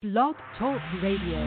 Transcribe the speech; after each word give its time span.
Blog 0.00 0.36
Talk 0.56 0.80
Radio. 1.02 1.42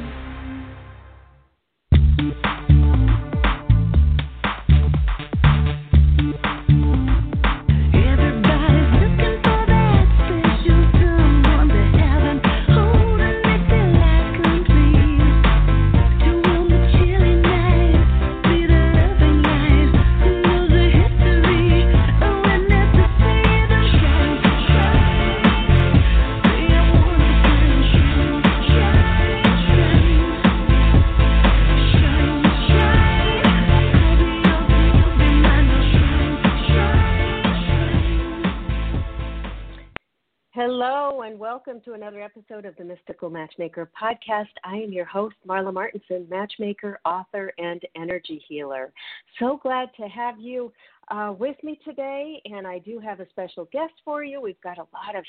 Welcome 41.72 41.94
to 41.94 41.98
another 41.98 42.22
episode 42.22 42.66
of 42.66 42.76
the 42.76 42.84
Mystical 42.84 43.30
Matchmaker 43.30 43.90
podcast. 43.96 44.50
I 44.66 44.76
am 44.76 44.92
your 44.92 45.06
host, 45.06 45.38
Marla 45.48 45.72
Martenson, 45.72 46.30
matchmaker, 46.30 47.00
author, 47.06 47.54
and 47.58 47.82
energy 47.96 48.44
healer. 48.46 48.92
So 49.40 49.58
glad 49.64 49.88
to 49.96 50.10
have 50.10 50.38
you 50.38 50.74
uh, 51.08 51.34
with 51.40 51.56
me 51.64 51.80
today, 51.86 52.42
and 52.44 52.68
I 52.68 52.80
do 52.80 53.00
have 53.00 53.22
a 53.22 53.30
special 53.30 53.70
guest 53.72 53.94
for 54.04 54.22
you. 54.22 54.42
We've 54.42 54.60
got 54.60 54.80
a 54.80 54.88
lot 54.94 55.16
of 55.16 55.24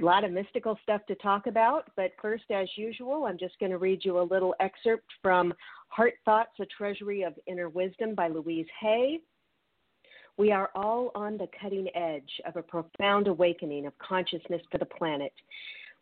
a 0.00 0.02
lot 0.02 0.24
of 0.24 0.32
mystical 0.32 0.78
stuff 0.82 1.02
to 1.08 1.14
talk 1.16 1.46
about, 1.48 1.90
but 1.96 2.12
first, 2.22 2.44
as 2.50 2.68
usual, 2.76 3.26
I'm 3.26 3.36
just 3.36 3.58
going 3.58 3.72
to 3.72 3.78
read 3.78 4.06
you 4.06 4.18
a 4.18 4.22
little 4.22 4.54
excerpt 4.58 5.04
from 5.20 5.52
Heart 5.88 6.14
Thoughts: 6.24 6.52
A 6.60 6.64
Treasury 6.64 7.24
of 7.24 7.34
Inner 7.46 7.68
Wisdom 7.68 8.14
by 8.14 8.28
Louise 8.28 8.68
Hay. 8.80 9.20
We 10.38 10.52
are 10.52 10.70
all 10.74 11.12
on 11.14 11.38
the 11.38 11.48
cutting 11.60 11.88
edge 11.94 12.30
of 12.46 12.56
a 12.56 12.62
profound 12.62 13.26
awakening 13.26 13.86
of 13.86 13.96
consciousness 13.98 14.60
for 14.70 14.78
the 14.78 14.84
planet. 14.84 15.32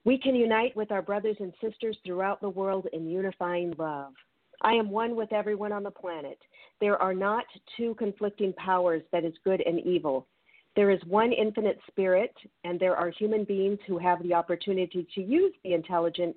We 0.04 0.18
can 0.18 0.34
unite 0.34 0.74
with 0.74 0.90
our 0.90 1.02
brothers 1.02 1.36
and 1.38 1.52
sisters 1.62 1.96
throughout 2.04 2.40
the 2.40 2.48
world 2.48 2.88
in 2.92 3.08
unifying 3.08 3.74
love. 3.78 4.12
I 4.60 4.72
am 4.72 4.90
one 4.90 5.14
with 5.14 5.32
everyone 5.32 5.72
on 5.72 5.82
the 5.82 5.90
planet. 5.90 6.38
There 6.80 7.00
are 7.00 7.14
not 7.14 7.44
two 7.76 7.94
conflicting 7.94 8.52
powers 8.54 9.02
that 9.12 9.24
is 9.24 9.34
good 9.44 9.62
and 9.64 9.80
evil. 9.80 10.26
There 10.74 10.90
is 10.90 11.00
one 11.06 11.32
infinite 11.32 11.78
spirit, 11.86 12.34
and 12.64 12.80
there 12.80 12.96
are 12.96 13.10
human 13.10 13.44
beings 13.44 13.78
who 13.86 13.98
have 13.98 14.20
the 14.22 14.34
opportunity 14.34 15.06
to 15.14 15.22
use 15.22 15.54
the 15.62 15.74
intelligent 15.74 16.36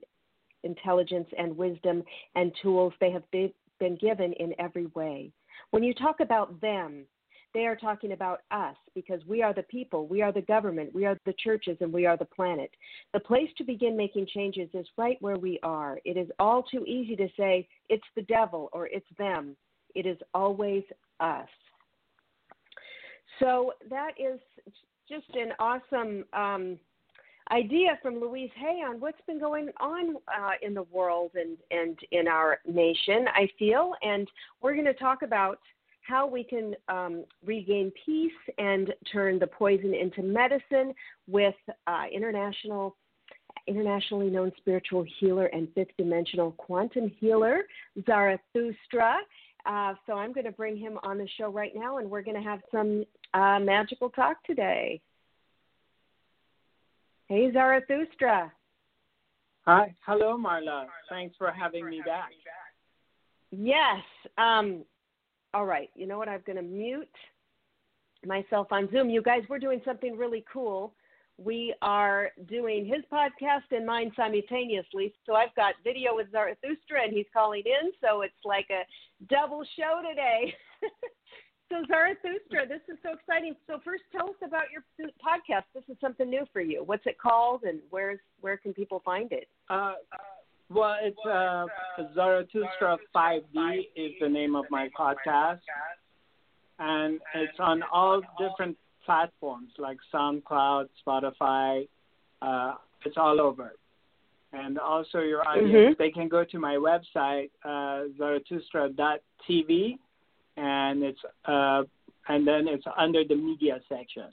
intelligence 0.63 1.27
and 1.37 1.57
wisdom 1.57 2.03
and 2.35 2.51
tools 2.61 2.93
they 2.99 3.11
have 3.11 3.23
been 3.31 3.95
given 3.97 4.33
in 4.33 4.53
every 4.59 4.85
way. 4.87 5.31
When 5.71 5.83
you 5.83 5.93
talk 5.93 6.19
about 6.19 6.59
them, 6.61 7.05
they 7.57 7.65
are 7.65 7.75
talking 7.75 8.11
about 8.11 8.41
us 8.51 8.75
because 8.93 9.19
we 9.25 9.41
are 9.41 9.51
the 9.51 9.63
people, 9.63 10.05
we 10.05 10.21
are 10.21 10.31
the 10.31 10.43
government, 10.43 10.93
we 10.93 11.05
are 11.05 11.17
the 11.25 11.33
churches, 11.43 11.75
and 11.81 11.91
we 11.91 12.05
are 12.05 12.15
the 12.15 12.25
planet. 12.25 12.69
The 13.13 13.19
place 13.19 13.49
to 13.57 13.63
begin 13.63 13.97
making 13.97 14.27
changes 14.27 14.69
is 14.75 14.85
right 14.95 15.17
where 15.21 15.39
we 15.39 15.59
are. 15.63 15.99
It 16.05 16.17
is 16.17 16.29
all 16.37 16.61
too 16.61 16.85
easy 16.85 17.15
to 17.15 17.27
say 17.35 17.67
it's 17.89 18.03
the 18.15 18.21
devil 18.21 18.69
or 18.73 18.85
it's 18.85 19.07
them. 19.17 19.55
It 19.95 20.05
is 20.05 20.17
always 20.35 20.83
us. 21.19 21.47
So 23.39 23.73
that 23.89 24.11
is 24.19 24.39
just 25.09 25.29
an 25.33 25.53
awesome 25.59 26.25
um, 26.33 26.77
idea 27.51 27.97
from 28.03 28.19
Louise 28.19 28.51
Hay 28.55 28.83
on 28.87 28.99
what's 28.99 29.21
been 29.25 29.39
going 29.39 29.69
on 29.79 30.17
uh, 30.27 30.51
in 30.61 30.75
the 30.75 30.83
world 30.83 31.31
and, 31.33 31.57
and 31.71 31.97
in 32.11 32.27
our 32.27 32.59
nation, 32.67 33.25
I 33.33 33.49
feel. 33.57 33.93
And 34.03 34.27
we're 34.61 34.73
going 34.73 34.85
to 34.85 34.93
talk 34.93 35.23
about 35.23 35.59
how 36.07 36.25
we 36.25 36.43
can 36.43 36.73
um, 36.87 37.25
regain 37.45 37.91
peace 38.05 38.31
and 38.57 38.93
turn 39.11 39.39
the 39.39 39.47
poison 39.47 39.93
into 39.93 40.23
medicine 40.23 40.93
with 41.27 41.55
uh, 41.87 42.03
international 42.13 42.95
internationally 43.67 44.29
known 44.29 44.51
spiritual 44.57 45.03
healer 45.19 45.47
and 45.47 45.67
fifth 45.75 45.91
dimensional 45.97 46.51
quantum 46.53 47.11
healer 47.19 47.63
zarathustra 48.05 49.17
uh, 49.65 49.93
so 50.05 50.13
i'm 50.13 50.31
going 50.31 50.45
to 50.45 50.51
bring 50.51 50.77
him 50.77 50.97
on 51.03 51.17
the 51.17 51.27
show 51.37 51.49
right 51.49 51.73
now 51.75 51.97
and 51.97 52.09
we're 52.09 52.21
going 52.21 52.37
to 52.37 52.47
have 52.47 52.61
some 52.71 53.03
uh, 53.33 53.59
magical 53.59 54.09
talk 54.09 54.41
today 54.45 55.01
hey 57.27 57.51
zarathustra 57.51 58.51
Hi, 59.65 59.93
hello, 60.05 60.37
Marla. 60.37 60.85
Thanks 61.09 61.35
for 61.37 61.51
having 61.51 61.89
me 61.89 62.01
back. 62.05 62.29
yes 63.51 64.01
um, 64.37 64.85
all 65.53 65.65
right 65.65 65.89
you 65.95 66.07
know 66.07 66.17
what 66.17 66.29
i'm 66.29 66.41
going 66.45 66.57
to 66.57 66.61
mute 66.61 67.07
myself 68.25 68.67
on 68.71 68.89
zoom 68.91 69.09
you 69.09 69.21
guys 69.21 69.41
we're 69.49 69.59
doing 69.59 69.81
something 69.85 70.17
really 70.17 70.43
cool 70.51 70.93
we 71.37 71.75
are 71.81 72.31
doing 72.47 72.85
his 72.85 73.03
podcast 73.13 73.69
and 73.71 73.85
mine 73.85 74.11
simultaneously. 74.15 75.13
So 75.25 75.35
I've 75.35 75.53
got 75.55 75.75
video 75.83 76.15
with 76.15 76.31
Zarathustra 76.31 77.03
and 77.03 77.13
he's 77.13 77.27
calling 77.31 77.63
in. 77.65 77.91
So 78.01 78.21
it's 78.21 78.33
like 78.43 78.67
a 78.71 78.83
double 79.29 79.63
show 79.77 80.01
today. 80.07 80.53
so 81.69 81.83
Zarathustra, 81.87 82.67
this 82.67 82.81
is 82.89 82.97
so 83.03 83.13
exciting. 83.13 83.55
So 83.67 83.79
first, 83.85 84.03
tell 84.11 84.29
us 84.29 84.35
about 84.43 84.65
your 84.71 84.83
podcast. 85.21 85.65
This 85.75 85.83
is 85.89 85.97
something 86.01 86.27
new 86.27 86.45
for 86.51 86.61
you. 86.61 86.83
What's 86.83 87.05
it 87.05 87.19
called, 87.19 87.63
and 87.63 87.79
where's 87.91 88.19
where 88.41 88.57
can 88.57 88.73
people 88.73 89.01
find 89.05 89.31
it? 89.31 89.47
Uh, 89.69 89.93
well, 90.69 90.95
it's 91.01 91.17
uh, 91.25 91.65
Zarathustra 92.13 92.97
5D 93.15 93.87
is 93.95 94.11
the 94.19 94.29
name 94.29 94.55
of 94.55 94.65
my 94.69 94.89
podcast, 94.97 95.59
and 96.79 97.19
it's 97.35 97.59
on 97.59 97.83
all 97.91 98.21
different 98.37 98.77
platforms 99.05 99.69
like 99.77 99.97
SoundCloud, 100.13 100.89
Spotify. 101.05 101.87
Uh, 102.41 102.73
it's 103.05 103.17
all 103.17 103.39
over. 103.41 103.73
And 104.53 104.77
also, 104.79 105.19
your 105.19 105.47
audience, 105.47 105.95
Mhm. 105.95 105.97
they 105.97 106.11
can 106.11 106.27
go 106.27 106.43
to 106.43 106.59
my 106.59 106.75
website, 106.75 107.49
uh, 107.63 108.07
zarathustra.tv, 108.17 109.97
and 110.55 111.03
it's 111.03 111.19
uh, 111.45 111.83
and 112.29 112.45
then 112.45 112.67
it's 112.67 112.85
under 112.97 113.23
the 113.23 113.35
media 113.35 113.79
section. 113.87 114.29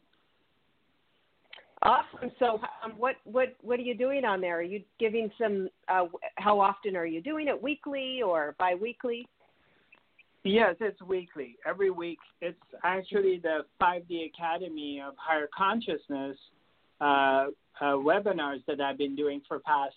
Awesome. 1.85 2.31
So 2.39 2.61
um, 2.83 2.93
what 2.97 3.17
what 3.25 3.55
what 3.61 3.79
are 3.79 3.83
you 3.83 3.95
doing 3.95 4.25
on 4.25 4.41
there? 4.41 4.59
Are 4.59 4.63
you 4.63 4.83
giving 4.99 5.31
some? 5.39 5.69
Uh, 5.87 6.07
how 6.37 6.59
often 6.59 6.97
are 6.97 7.05
you 7.05 7.21
doing 7.21 7.49
it? 7.49 7.63
Weekly 7.63 8.23
or 8.23 8.55
biweekly? 8.59 9.29
Yes, 10.45 10.77
it's 10.81 11.01
weekly. 11.03 11.57
Every 11.67 11.91
week. 11.91 12.19
It's 12.41 12.57
actually 12.85 13.39
the 13.43 13.61
5D 13.81 14.27
Academy 14.27 15.03
of 15.07 15.15
Higher 15.17 15.49
Consciousness 15.57 16.37
uh, 17.01 17.05
uh, 17.05 17.47
webinars 17.83 18.65
that 18.67 18.81
I've 18.81 18.99
been 18.99 19.17
doing 19.17 19.41
for 19.49 19.59
past 19.59 19.95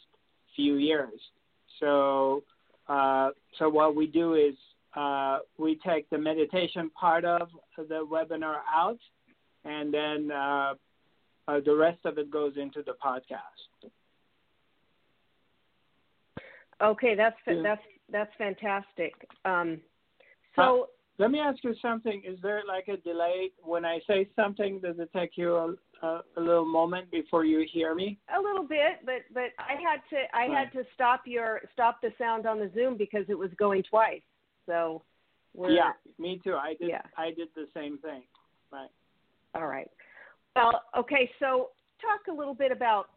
few 0.56 0.76
years. 0.76 1.20
So, 1.81 2.44
uh, 2.88 3.31
so 3.59 3.70
what 3.70 3.96
we 3.96 4.08
do 4.08 4.36
is 4.36 4.56
uh, 4.96 5.40
we 5.58 5.80
take 5.86 6.09
the 6.09 6.18
meditation 6.18 6.90
part 7.00 7.26
of 7.26 7.50
the 7.78 8.06
webinar 8.09 8.59
out, 8.74 9.00
and 9.66 9.94
then 9.94 10.31
uh, 11.47 11.52
uh, 11.52 11.59
the 11.66 11.75
rest 11.75 12.00
of 12.06 12.18
it 12.18 12.30
goes 12.31 12.53
into 12.58 12.84
the 12.84 12.94
podcast. 13.03 13.90
Okay, 16.81 17.16
that's 17.16 17.38
Yeah. 17.47 17.62
that's 17.63 17.81
that's 18.09 18.34
fantastic. 18.38 19.13
Um, 19.46 19.81
so 20.56 20.90
Let 21.19 21.31
me 21.31 21.40
ask 21.40 21.63
you 21.63 21.74
something. 21.81 22.22
Is 22.24 22.40
there 22.41 22.62
like 22.68 22.88
a 22.88 22.97
delay 22.97 23.52
when 23.63 23.84
I 23.85 24.00
say 24.06 24.30
something? 24.35 24.80
Does 24.80 25.00
it 25.00 25.09
take 25.12 25.31
you 25.35 25.56
a, 25.56 25.74
a, 26.03 26.24
a 26.38 26.40
little 26.40 26.66
moment 26.66 27.09
before 27.09 27.44
you 27.44 27.66
hear 27.74 27.96
me? 27.96 28.19
a 28.38 28.40
little 28.40 28.64
bit, 28.68 29.00
but 29.03 29.22
but 29.34 29.50
I 29.58 29.74
had 29.81 30.02
to 30.12 30.35
I 30.35 30.44
had 30.44 30.72
to 30.74 30.84
stop 30.94 31.22
your 31.25 31.61
stop 31.73 32.02
the 32.02 32.14
sound 32.20 32.46
on 32.46 32.59
the 32.59 32.70
Zoom 32.76 32.97
because 32.97 33.26
it 33.29 33.38
was 33.38 33.49
going 33.58 33.82
twice. 33.90 34.22
So 34.67 35.02
we're 35.55 35.72
yeah, 35.72 35.94
me 36.20 36.40
too. 36.44 36.53
I 36.53 36.76
did. 36.79 36.90
Yeah. 36.90 37.02
I 37.17 37.32
did 37.32 37.49
the 37.55 37.67
same 37.73 37.97
thing. 37.97 38.22
Right. 38.72 38.90
all 39.55 39.66
right. 39.66 39.90
Well, 40.58 40.82
okay, 40.98 41.30
so 41.40 41.70
talk 42.02 42.34
a 42.34 42.36
little 42.36 42.56
bit 42.56 42.72
about 42.72 43.09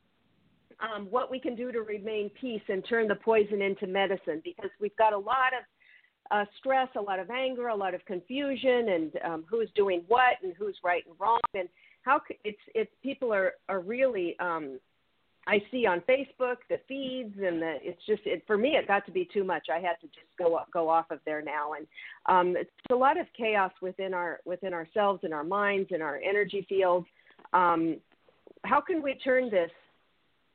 um, 0.79 1.07
what 1.11 1.31
we 1.31 1.41
can 1.41 1.57
do 1.57 1.73
to 1.73 1.81
remain 1.81 2.31
peace 2.39 2.61
and 2.69 2.85
turn 2.87 3.09
the 3.09 3.15
poison 3.15 3.63
into 3.63 3.87
medicine 3.87 4.43
because 4.45 4.71
we've 4.79 4.97
got 4.97 5.15
a 5.15 5.19
lot 5.19 5.53
of 5.59 5.65
uh, 6.31 6.45
stress, 6.59 6.89
a 6.97 7.01
lot 7.01 7.19
of 7.19 7.31
anger, 7.31 7.69
a 7.69 7.75
lot 7.75 7.95
of 7.95 8.05
confusion, 8.05 8.91
and 8.91 9.13
um, 9.25 9.45
who's 9.49 9.71
doing 9.75 10.03
what 10.07 10.35
and 10.43 10.53
who's 10.59 10.77
right 10.85 11.03
and 11.07 11.15
wrong, 11.19 11.41
and 11.55 11.69
how 12.03 12.21
it's 12.45 12.59
it's 12.75 12.91
people 13.03 13.33
are 13.33 13.53
are 13.71 13.81
really 13.81 14.39
um, 14.39 14.79
I 15.47 15.63
see 15.71 15.87
on 15.87 16.03
Facebook 16.03 16.57
the 16.69 16.79
feeds 16.87 17.35
and 17.43 17.63
the 17.63 17.79
it's 17.83 18.05
just 18.07 18.23
it 18.27 18.43
for 18.47 18.59
me 18.59 18.71
it 18.71 18.87
got 18.87 19.07
to 19.07 19.13
be 19.13 19.27
too 19.33 19.45
much. 19.45 19.69
I 19.73 19.81
had 19.81 19.97
to 20.03 20.07
just 20.09 20.37
go 20.39 20.61
go 20.73 20.91
off 20.91 21.11
of 21.11 21.21
there 21.25 21.43
now, 21.43 21.73
and 21.73 21.87
um, 22.27 22.55
it's 22.55 22.71
a 22.93 22.95
lot 22.95 23.19
of 23.19 23.27
chaos 23.37 23.73
within 23.81 24.13
our 24.13 24.41
within 24.45 24.75
ourselves 24.75 25.21
and 25.25 25.33
our 25.33 25.45
minds 25.45 25.89
and 25.91 26.03
our 26.03 26.19
energy 26.19 26.67
fields. 26.69 27.07
Um, 27.53 27.97
how 28.65 28.81
can 28.81 29.03
we 29.03 29.15
turn 29.15 29.51
this 29.51 29.71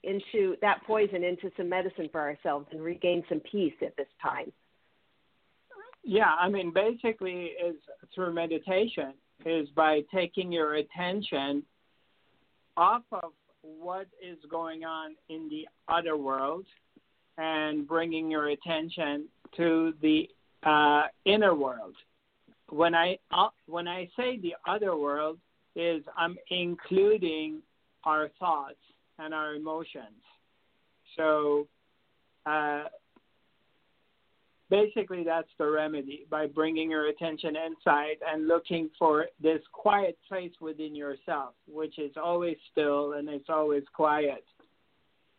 into 0.04 0.56
that 0.62 0.84
poison 0.86 1.24
into 1.24 1.52
some 1.58 1.68
medicine 1.68 2.10
for 2.12 2.22
ourselves 2.22 2.68
and 2.72 2.82
regain 2.82 3.24
some 3.28 3.42
peace 3.52 3.74
at 3.82 3.98
this 3.98 4.08
time? 4.22 4.52
Yeah, 6.04 6.32
I 6.40 6.50
mean, 6.50 6.72
basically, 6.72 7.54
is 7.66 7.76
through 8.14 8.34
meditation 8.34 9.14
is 9.46 9.68
by 9.76 10.02
taking 10.14 10.52
your 10.52 10.76
attention 10.76 11.64
off 12.78 13.02
of 13.12 13.32
what 13.62 14.08
is 14.24 14.38
going 14.50 14.84
on 14.84 15.16
in 15.30 15.50
the 15.50 15.68
other 15.92 16.16
world 16.16 16.66
and 17.38 17.88
bringing 17.88 18.30
your 18.30 18.50
attention 18.50 19.28
to 19.58 19.94
the 20.02 20.30
uh, 20.64 21.04
inner 21.26 21.56
world. 21.56 21.96
When 22.70 22.96
I 22.96 23.18
uh, 23.32 23.50
when 23.68 23.88
I 23.88 24.10
say 24.18 24.40
the 24.40 24.56
other 24.68 24.96
world, 24.96 25.38
is 25.76 26.04
I'm 26.18 26.38
including 26.50 27.62
our 28.04 28.30
thoughts 28.40 28.76
and 29.20 29.34
our 29.34 29.56
emotions. 29.56 30.22
So 31.18 31.68
uh, 32.46 32.84
basically, 34.70 35.24
that's 35.24 35.50
the 35.58 35.70
remedy 35.70 36.26
by 36.30 36.48
bringing 36.48 36.92
your 36.92 37.08
attention 37.08 37.56
inside 37.56 38.18
and 38.28 38.48
looking 38.48 38.90
for 38.98 39.28
this 39.42 39.62
quiet 39.72 40.18
place 40.28 40.52
within 40.62 40.96
yourself, 40.96 41.54
which 41.68 41.98
is 42.00 42.12
always 42.22 42.58
still 42.72 43.14
and 43.14 43.30
it's 43.30 43.50
always 43.50 43.84
quiet, 43.94 44.44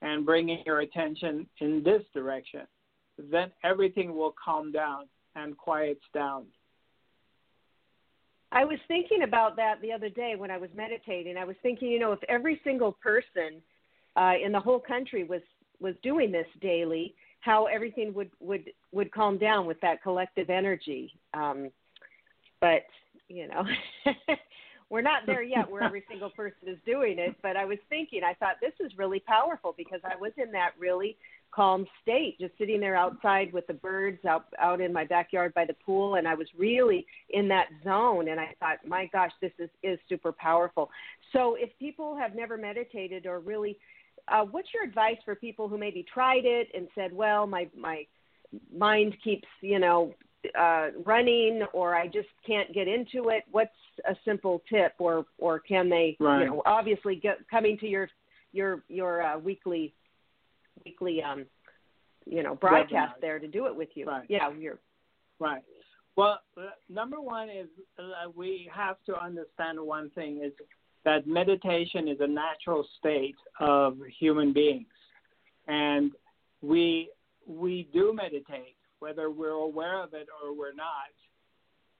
and 0.02 0.24
bringing 0.26 0.62
your 0.66 0.80
attention 0.80 1.46
in 1.60 1.82
this 1.82 2.02
direction. 2.14 2.62
Then 3.18 3.50
everything 3.64 4.14
will 4.14 4.34
calm 4.42 4.72
down 4.72 5.06
and 5.34 5.56
quiets 5.56 6.02
down. 6.12 6.46
I 8.56 8.64
was 8.64 8.78
thinking 8.88 9.22
about 9.22 9.54
that 9.56 9.82
the 9.82 9.92
other 9.92 10.08
day 10.08 10.32
when 10.34 10.50
I 10.50 10.56
was 10.56 10.70
meditating. 10.74 11.36
I 11.36 11.44
was 11.44 11.56
thinking, 11.62 11.90
you 11.90 11.98
know, 11.98 12.12
if 12.12 12.20
every 12.26 12.58
single 12.64 12.92
person 12.92 13.60
uh, 14.16 14.32
in 14.42 14.50
the 14.50 14.58
whole 14.60 14.80
country 14.80 15.24
was 15.24 15.42
was 15.78 15.94
doing 16.02 16.32
this 16.32 16.46
daily, 16.62 17.14
how 17.40 17.66
everything 17.66 18.14
would 18.14 18.30
would 18.40 18.72
would 18.92 19.12
calm 19.12 19.36
down 19.36 19.66
with 19.66 19.78
that 19.82 20.02
collective 20.02 20.48
energy. 20.48 21.12
Um, 21.34 21.68
but 22.62 22.86
you 23.28 23.46
know, 23.46 23.62
we're 24.88 25.02
not 25.02 25.26
there 25.26 25.42
yet 25.42 25.70
where 25.70 25.82
every 25.82 26.04
single 26.08 26.30
person 26.30 26.66
is 26.66 26.78
doing 26.86 27.18
it. 27.18 27.36
But 27.42 27.58
I 27.58 27.66
was 27.66 27.78
thinking, 27.90 28.22
I 28.24 28.32
thought 28.32 28.56
this 28.62 28.72
is 28.80 28.96
really 28.96 29.20
powerful 29.20 29.74
because 29.76 30.00
I 30.02 30.16
was 30.18 30.32
in 30.38 30.50
that 30.52 30.70
really 30.78 31.18
calm 31.50 31.86
state, 32.02 32.38
just 32.38 32.52
sitting 32.58 32.80
there 32.80 32.96
outside 32.96 33.52
with 33.52 33.66
the 33.66 33.74
birds 33.74 34.24
out 34.24 34.46
out 34.58 34.80
in 34.80 34.92
my 34.92 35.04
backyard 35.04 35.54
by 35.54 35.64
the 35.64 35.74
pool, 35.74 36.16
and 36.16 36.28
I 36.28 36.34
was 36.34 36.46
really 36.56 37.06
in 37.30 37.48
that 37.48 37.66
zone. 37.82 38.28
And 38.28 38.38
I 38.38 38.54
thought, 38.60 38.78
my 38.86 39.08
gosh, 39.12 39.32
this 39.40 39.52
is 39.58 39.70
is 39.82 39.98
super 40.08 40.32
powerful. 40.32 40.90
So 41.32 41.56
if 41.58 41.70
people 41.78 42.16
have 42.16 42.34
never 42.34 42.56
meditated 42.56 43.26
or 43.26 43.40
really, 43.40 43.78
uh, 44.28 44.44
what's 44.44 44.68
your 44.74 44.84
advice 44.84 45.16
for 45.24 45.34
people 45.34 45.68
who 45.68 45.78
maybe 45.78 46.04
tried 46.12 46.44
it 46.44 46.68
and 46.74 46.88
said, 46.94 47.12
well, 47.12 47.46
my 47.46 47.68
my 47.76 48.06
mind 48.74 49.16
keeps 49.24 49.48
you 49.62 49.78
know 49.78 50.14
uh, 50.58 50.88
running, 51.04 51.62
or 51.72 51.96
I 51.96 52.06
just 52.06 52.28
can't 52.46 52.72
get 52.72 52.86
into 52.86 53.30
it. 53.30 53.44
What's 53.50 53.70
a 54.08 54.14
simple 54.24 54.62
tip, 54.68 54.92
or 54.98 55.26
or 55.38 55.58
can 55.58 55.88
they, 55.88 56.16
Right. 56.20 56.40
you 56.40 56.46
know, 56.46 56.62
obviously 56.66 57.16
get, 57.16 57.38
coming 57.50 57.78
to 57.78 57.86
your 57.86 58.08
your 58.52 58.82
your 58.88 59.22
uh, 59.22 59.38
weekly 59.38 59.94
weekly 60.84 61.22
um 61.22 61.46
you 62.26 62.42
know 62.42 62.54
broadcast 62.54 63.16
Webinar. 63.16 63.20
there 63.20 63.38
to 63.38 63.48
do 63.48 63.66
it 63.66 63.74
with 63.74 63.88
you. 63.94 64.06
Right. 64.06 64.26
Yeah, 64.28 64.50
you're 64.58 64.78
Right. 65.38 65.62
Well, 66.16 66.40
uh, 66.56 66.70
number 66.88 67.20
one 67.20 67.50
is 67.50 67.68
uh, 67.98 68.30
we 68.34 68.70
have 68.74 68.96
to 69.06 69.22
understand 69.22 69.78
one 69.78 70.10
thing 70.10 70.40
is 70.42 70.52
that 71.04 71.26
meditation 71.26 72.08
is 72.08 72.18
a 72.20 72.26
natural 72.26 72.86
state 72.98 73.36
of 73.60 73.98
human 74.18 74.52
beings, 74.52 74.86
and 75.68 76.12
we 76.62 77.10
we 77.46 77.88
do 77.92 78.14
meditate 78.14 78.76
whether 78.98 79.30
we're 79.30 79.50
aware 79.50 80.02
of 80.02 80.14
it 80.14 80.26
or 80.42 80.56
we're 80.56 80.72
not. 80.74 81.12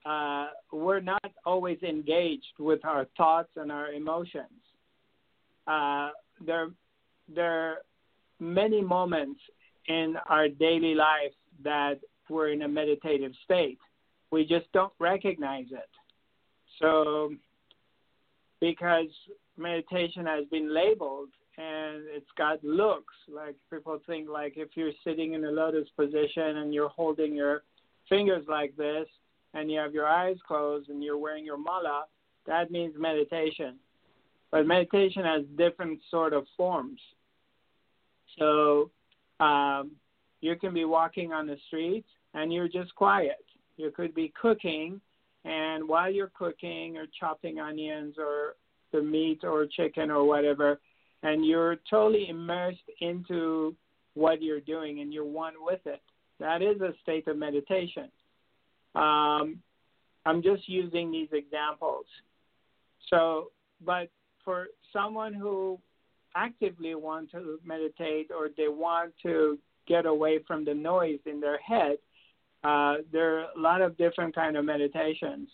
Uh, 0.07 0.51
we're 0.73 1.01
not 1.01 1.33
always 1.45 1.79
engaged 1.83 2.55
with 2.59 2.85
our 2.85 3.07
thoughts 3.17 3.51
and 3.57 3.73
our 3.73 3.93
emotions. 3.93 4.47
Uh, 5.67 6.11
there, 6.45 6.69
there 7.35 7.53
are 7.53 7.77
many 8.39 8.83
moments 8.83 9.41
in 9.89 10.17
our 10.29 10.49
daily 10.49 10.95
life 10.95 11.33
that 11.63 12.01
we're 12.29 12.51
in 12.51 12.63
a 12.63 12.69
meditative 12.69 13.33
state. 13.45 13.79
We 14.31 14.45
just 14.45 14.71
don't 14.73 14.93
recognize 14.99 15.67
it. 15.71 15.89
So, 16.81 17.33
because 18.61 19.07
meditation 19.57 20.27
has 20.27 20.45
been 20.51 20.75
labeled 20.75 21.29
and 21.57 22.03
it's 22.09 22.31
got 22.37 22.63
looks, 22.63 23.15
like 23.33 23.55
people 23.73 23.99
think 24.07 24.29
like 24.29 24.55
if 24.57 24.71
you're 24.75 24.93
sitting 25.05 25.35
in 25.35 25.45
a 25.45 25.51
lotus 25.51 25.89
position 25.97 26.59
and 26.59 26.75
you're 26.75 26.89
holding 26.89 27.35
your 27.35 27.63
fingers 28.09 28.45
like 28.49 28.77
this 28.77 29.07
and 29.55 29.71
you 29.71 29.79
have 29.79 29.95
your 29.95 30.07
eyes 30.07 30.37
closed 30.47 30.91
and 30.91 31.03
you're 31.03 31.19
wearing 31.19 31.45
your 31.45 31.57
mala, 31.57 32.05
that 32.47 32.71
means 32.71 32.95
meditation. 32.99 33.77
But 34.51 34.67
meditation 34.67 35.25
has 35.25 35.43
different 35.57 36.01
sort 36.11 36.33
of 36.33 36.47
forms. 36.57 37.01
So, 38.39 38.91
um, 39.41 39.93
you 40.41 40.57
can 40.57 40.75
be 40.75 40.85
walking 40.85 41.33
on 41.33 41.47
the 41.47 41.57
street 41.67 42.05
and 42.35 42.53
you're 42.53 42.69
just 42.69 42.95
quiet. 42.95 43.45
You 43.77 43.91
could 43.91 44.15
be 44.15 44.33
cooking, 44.41 45.01
and 45.45 45.87
while 45.87 46.11
you're 46.11 46.33
cooking 46.35 46.97
or 46.97 47.07
chopping 47.19 47.59
onions 47.59 48.15
or 48.19 48.57
the 48.93 49.03
meat 49.03 49.41
or 49.43 49.67
chicken 49.67 50.11
or 50.11 50.25
whatever, 50.25 50.81
and 51.23 51.45
you're 51.45 51.77
totally 51.89 52.29
immersed 52.29 52.89
into 53.01 53.75
what 54.15 54.43
you're 54.43 54.61
doing 54.61 55.01
and 55.01 55.13
you're 55.13 55.25
one 55.25 55.55
with 55.61 55.81
it. 55.87 56.01
That 56.41 56.63
is 56.63 56.81
a 56.81 56.93
state 57.03 57.29
of 57.29 57.37
meditation. 57.37 58.11
Um, 58.95 59.59
I'm 60.25 60.43
just 60.43 60.69
using 60.69 61.11
these 61.11 61.29
examples. 61.33 62.07
So, 63.11 63.51
but 63.85 64.09
for 64.45 64.69
someone 64.93 65.35
who 65.35 65.79
actively 66.37 66.95
want 66.95 67.31
to 67.33 67.59
meditate 67.65 68.31
or 68.31 68.51
they 68.57 68.69
want 68.69 69.13
to 69.23 69.59
get 69.89 70.07
away 70.07 70.41
from 70.47 70.65
the 70.65 70.75
noise 70.75 71.19
in 71.27 71.41
their 71.41 71.59
head, 71.59 71.97
uh, 72.65 72.97
there 73.13 73.39
are 73.39 73.47
a 73.57 73.61
lot 73.61 73.81
of 73.81 73.97
different 73.97 74.35
kind 74.35 74.57
of 74.57 74.65
meditations. 74.65 75.49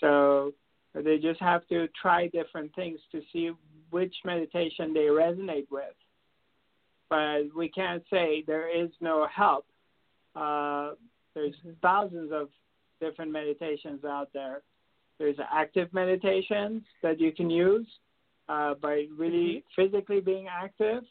So 0.00 0.52
they 0.94 1.18
just 1.18 1.40
have 1.40 1.66
to 1.68 1.88
try 2.00 2.28
different 2.28 2.74
things 2.74 3.00
to 3.12 3.20
see 3.32 3.50
which 3.90 4.14
meditation 4.24 4.94
they 4.94 5.08
resonate 5.08 5.66
with. 5.70 5.94
But 7.08 7.54
we 7.56 7.68
can't 7.68 8.04
say 8.10 8.44
there 8.46 8.68
is 8.68 8.90
no 9.00 9.26
help. 9.34 9.66
Uh, 10.36 10.92
there's 11.34 11.54
thousands 11.82 12.30
of 12.32 12.48
different 13.00 13.32
meditations 13.32 14.04
out 14.04 14.28
there. 14.32 14.62
There's 15.18 15.36
active 15.52 15.92
meditations 15.92 16.82
that 17.02 17.20
you 17.20 17.32
can 17.32 17.50
use 17.50 17.86
uh, 18.52 18.72
by 18.86 18.96
really 19.22 19.50
physically 19.76 20.20
being 20.30 20.46
active, 20.64 21.02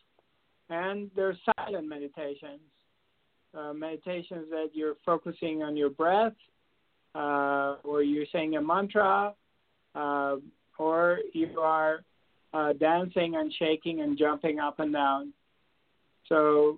and 0.70 0.98
there's 1.16 1.38
silent 1.50 1.88
meditations, 1.96 2.68
uh, 3.58 3.74
meditations 3.74 4.46
that 4.56 4.70
you're 4.78 4.98
focusing 5.06 5.56
on 5.68 5.74
your 5.82 5.92
breath, 6.02 6.40
uh, 7.16 7.70
or 7.90 7.98
you're 8.12 8.32
saying 8.36 8.52
a 8.56 8.62
mantra, 8.62 9.34
uh, 9.96 10.36
or 10.78 11.20
you 11.34 11.48
are 11.60 11.96
uh, 12.58 12.72
dancing 12.74 13.32
and 13.40 13.50
shaking 13.62 14.02
and 14.04 14.12
jumping 14.24 14.60
up 14.68 14.78
and 14.84 14.92
down. 14.94 15.34
So 16.30 16.78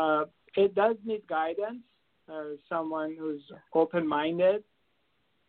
uh, 0.00 0.24
it 0.56 0.70
does 0.74 0.96
need 1.10 1.22
guidance. 1.38 1.82
Uh, 2.26 2.56
someone 2.72 3.10
who's 3.18 3.42
open-minded 3.74 4.60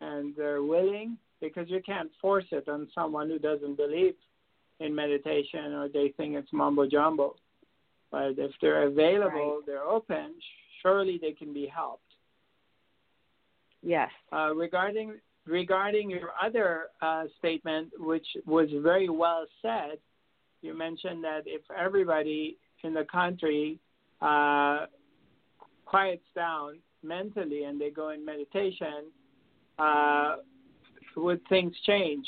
and 0.02 0.36
they're 0.38 0.66
willing, 0.76 1.18
because 1.40 1.68
you 1.70 1.82
can't 1.92 2.12
force 2.22 2.50
it 2.52 2.68
on 2.68 2.82
someone 2.94 3.28
who 3.32 3.40
doesn't 3.40 3.78
believe 3.78 4.16
in 4.80 4.94
meditation 4.94 5.74
or 5.74 5.88
they 5.88 6.14
think 6.18 6.36
it's 6.36 6.52
mumbo 6.52 6.88
jumbo. 6.88 7.36
But 8.12 8.36
if 8.38 8.52
they're 8.62 8.84
available, 8.84 9.62
they're 9.66 9.84
open, 9.84 10.36
surely 10.82 11.18
they 11.22 11.32
can 11.32 11.54
be 11.54 11.68
helped. 11.68 12.02
yes. 13.82 14.10
Uh, 14.32 14.54
regarding 14.56 15.16
regarding 15.46 16.10
your 16.10 16.32
other 16.44 16.88
uh, 17.02 17.26
statement, 17.38 17.90
which 18.00 18.26
was 18.46 18.68
very 18.82 19.10
well 19.10 19.46
said, 19.62 19.98
you 20.62 20.76
mentioned 20.76 21.24
that 21.24 21.42
if 21.46 21.62
everybody 21.78 22.58
in 22.84 22.94
the 22.94 23.06
country 23.12 23.80
uh, 24.22 24.86
quiets 25.86 26.24
down 26.36 26.80
mentally 27.04 27.64
and 27.64 27.80
they 27.80 27.90
go 27.90 28.10
in 28.10 28.26
meditation, 28.26 29.12
uh, 29.78 30.38
would 31.16 31.42
things 31.48 31.74
change? 31.86 32.26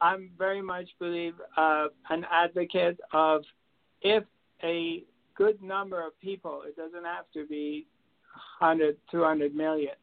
I'm 0.00 0.30
very 0.38 0.62
much 0.62 0.88
believe 0.98 1.34
uh, 1.56 1.86
an 2.10 2.24
advocate 2.30 2.98
of 3.12 3.42
if 4.02 4.24
a 4.62 5.04
good 5.34 5.62
number 5.62 6.04
of 6.04 6.18
people, 6.20 6.62
it 6.66 6.76
doesn't 6.76 7.04
have 7.04 7.26
to 7.34 7.46
be 7.46 7.86
100, 8.58 8.96
200 9.10 9.54
million, 9.54 9.94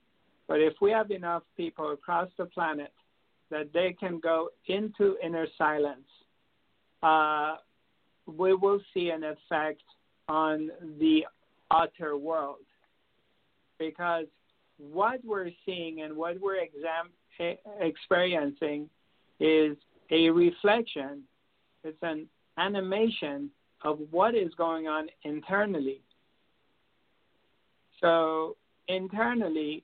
but 0.48 0.60
if 0.60 0.74
we 0.82 0.92
have 0.92 1.12
enough 1.12 1.44
people 1.56 1.92
across 1.92 2.30
the 2.38 2.46
planet 2.46 2.92
that 3.50 3.72
they 3.74 3.96
can 4.00 4.20
go 4.20 4.50
into 4.68 5.16
inner 5.24 5.48
silence 5.58 6.08
uh, 7.04 7.58
we 8.26 8.56
will 8.56 8.80
see 8.94 9.10
an 9.10 9.24
effect 9.24 9.84
on 10.30 10.72
the 11.00 11.26
outer 11.70 12.18
world. 12.18 12.66
Because 13.78 14.26
what 14.78 15.20
we're 15.26 15.52
seeing 15.66 16.02
and 16.02 16.16
what 16.16 16.40
we're 16.40 16.64
exam- 16.64 17.58
experiencing 17.82 18.90
is 19.40 19.78
a 20.12 20.30
reflection, 20.30 21.24
it's 21.84 21.98
an 22.02 22.28
animation 22.58 23.50
of 23.84 24.00
what 24.12 24.36
is 24.36 24.54
going 24.56 24.88
on 24.88 25.08
internally. 25.24 26.02
So, 28.00 28.56
internally, 28.88 29.84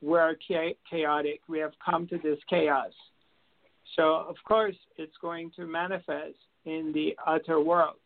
we're 0.00 0.34
cha- 0.34 0.76
chaotic. 0.88 1.40
We 1.48 1.58
have 1.58 1.72
come 1.84 2.06
to 2.08 2.18
this 2.18 2.38
chaos. 2.48 2.92
So, 3.96 4.14
of 4.28 4.36
course, 4.46 4.76
it's 4.96 5.16
going 5.20 5.50
to 5.56 5.66
manifest 5.66 6.36
in 6.64 6.92
the 6.92 7.16
outer 7.26 7.60
world. 7.60 7.96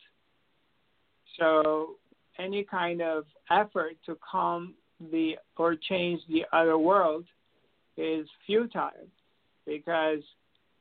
So, 1.38 1.96
any 2.38 2.64
kind 2.64 3.02
of 3.02 3.24
effort 3.50 3.96
to 4.06 4.16
calm 4.30 4.74
the 5.10 5.36
or 5.56 5.76
change 5.76 6.20
the 6.28 6.44
other 6.52 6.78
world 6.78 7.24
is 7.96 8.26
futile 8.46 8.90
because 9.66 10.20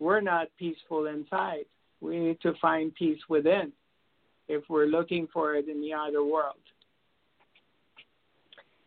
we're 0.02 0.20
not 0.20 0.48
peaceful 0.58 1.06
inside. 1.06 1.66
We 2.02 2.20
need 2.20 2.42
to 2.42 2.54
find 2.60 2.94
peace 2.96 3.20
within 3.30 3.72
if 4.50 4.64
we're 4.68 4.88
looking 4.88 5.28
for 5.32 5.54
it 5.56 5.70
in 5.70 5.80
the 5.80 5.94
outer 5.94 6.26
world. 6.26 6.56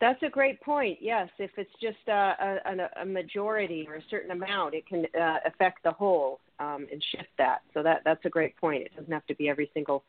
That's 0.01 0.21
a 0.25 0.29
great 0.29 0.61
point. 0.61 0.99
Yes, 1.01 1.29
if 1.39 1.53
it's 1.57 1.71
just 1.81 1.97
a, 2.09 2.59
a, 2.67 3.03
a 3.03 3.07
majority 3.07 3.87
or 3.89 3.95
a 3.95 4.03
certain 4.11 4.33
amount, 4.33 4.75
it 4.75 4.87
can 4.87 5.07
uh, 5.19 5.39
affect 5.47 5.85
the 5.85 5.93
whole 5.93 6.41
um, 6.59 6.87
and 6.93 7.03
shift 7.13 7.31
that. 7.39 7.61
So 7.73 7.83
that 7.85 8.03
that's 8.05 8.25
a 8.25 8.29
great 8.29 8.57
point. 8.57 8.83
It 8.83 8.93
doesn't 8.97 9.13
have 9.13 9.25
to 9.27 9.37
be 9.37 9.49
every 9.49 9.71
single 9.73 10.03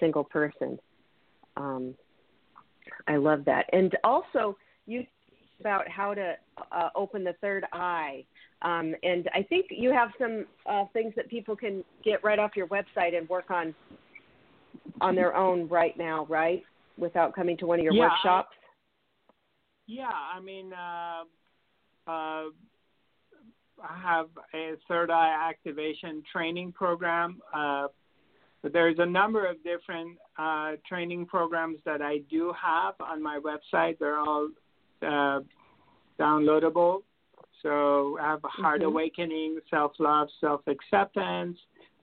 single 0.00 0.24
person. 0.24 0.78
Um, 1.56 1.94
I 3.06 3.16
love 3.16 3.44
that. 3.46 3.66
And 3.72 3.96
also, 4.02 4.58
you 4.86 5.06
about 5.60 5.88
how 5.88 6.14
to 6.14 6.34
uh, 6.72 6.90
open 6.94 7.24
the 7.24 7.34
third 7.40 7.64
eye. 7.72 8.24
Um, 8.62 8.94
and 9.02 9.28
I 9.34 9.42
think 9.42 9.66
you 9.70 9.92
have 9.92 10.10
some 10.18 10.46
uh, 10.66 10.84
things 10.92 11.12
that 11.16 11.28
people 11.28 11.56
can 11.56 11.84
get 12.04 12.22
right 12.24 12.38
off 12.38 12.52
your 12.56 12.66
website 12.68 13.16
and 13.16 13.28
work 13.28 13.50
on 13.50 13.74
on 15.00 15.14
their 15.14 15.36
own 15.36 15.68
right 15.68 15.96
now, 15.96 16.26
right? 16.28 16.62
Without 16.96 17.34
coming 17.34 17.56
to 17.58 17.66
one 17.66 17.78
of 17.78 17.84
your 17.84 17.92
Yeah, 17.92 18.04
I- 18.04 18.08
workshops. 18.08 18.56
Yeah, 19.86 20.10
I 20.12 20.40
mean, 20.40 20.72
uh, 20.72 21.22
uh, 22.06 22.44
I 23.82 23.98
have 24.02 24.26
a 24.54 24.74
third 24.86 25.10
eye 25.10 25.48
activation 25.48 26.22
training 26.30 26.72
program. 26.72 27.40
Uh, 27.54 27.88
but 28.60 28.72
there's 28.72 28.98
a 28.98 29.06
number 29.06 29.46
of 29.46 29.62
different 29.62 30.18
uh, 30.36 30.72
training 30.86 31.26
programs 31.26 31.78
that 31.84 32.02
I 32.02 32.18
do 32.28 32.52
have 32.60 32.94
on 33.00 33.22
my 33.22 33.38
website. 33.38 33.98
They're 33.98 34.18
all 34.18 34.48
uh, 35.02 35.40
downloadable. 36.18 37.02
So 37.62 38.18
I 38.18 38.26
have 38.30 38.44
a 38.44 38.48
Heart 38.48 38.82
Mhm. 38.82 38.86
Awakening, 38.86 39.60
Self 39.68 39.98
Love, 39.98 40.30
Self 40.40 40.66
Acceptance. 40.66 41.58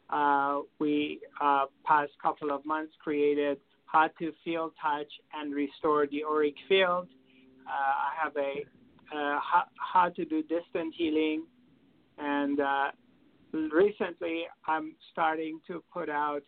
Uh, 0.09 0.61
we, 0.79 1.21
uh, 1.41 1.65
past 1.83 2.11
couple 2.21 2.51
of 2.51 2.65
months, 2.65 2.93
created 2.97 3.59
How 3.85 4.07
to 4.19 4.31
Feel, 4.43 4.71
Touch, 4.81 5.11
and 5.33 5.53
Restore 5.53 6.07
the 6.07 6.23
Auric 6.23 6.55
Field. 6.67 7.07
Uh, 7.65 7.71
I 7.71 8.11
have 8.21 8.35
a 8.37 8.65
uh, 9.11 9.39
how, 9.39 9.63
how 9.77 10.09
to 10.09 10.25
do 10.25 10.41
distant 10.43 10.93
healing, 10.95 11.45
and 12.17 12.59
uh, 12.59 12.91
recently 13.53 14.47
I'm 14.67 14.95
starting 15.11 15.59
to 15.67 15.83
put 15.93 16.09
out 16.09 16.43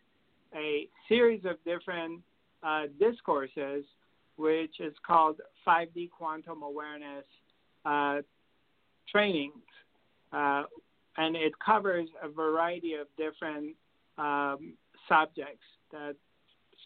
a 0.56 0.88
series 1.08 1.46
of 1.46 1.64
different 1.64 2.22
uh, 2.64 2.88
discourses, 3.00 3.86
which 4.38 4.80
is 4.80 4.94
called 5.06 5.40
5D 5.68 6.10
Quantum 6.12 6.64
Awareness 6.64 7.26
uh, 7.86 8.22
Trainings, 9.12 9.54
uh, 10.32 10.64
and 11.18 11.36
it 11.36 11.54
covers 11.64 12.08
a 12.24 12.30
variety 12.30 12.94
of 12.94 13.08
different 13.18 13.76
um, 14.18 14.74
subjects 15.10 15.66
that 15.92 16.16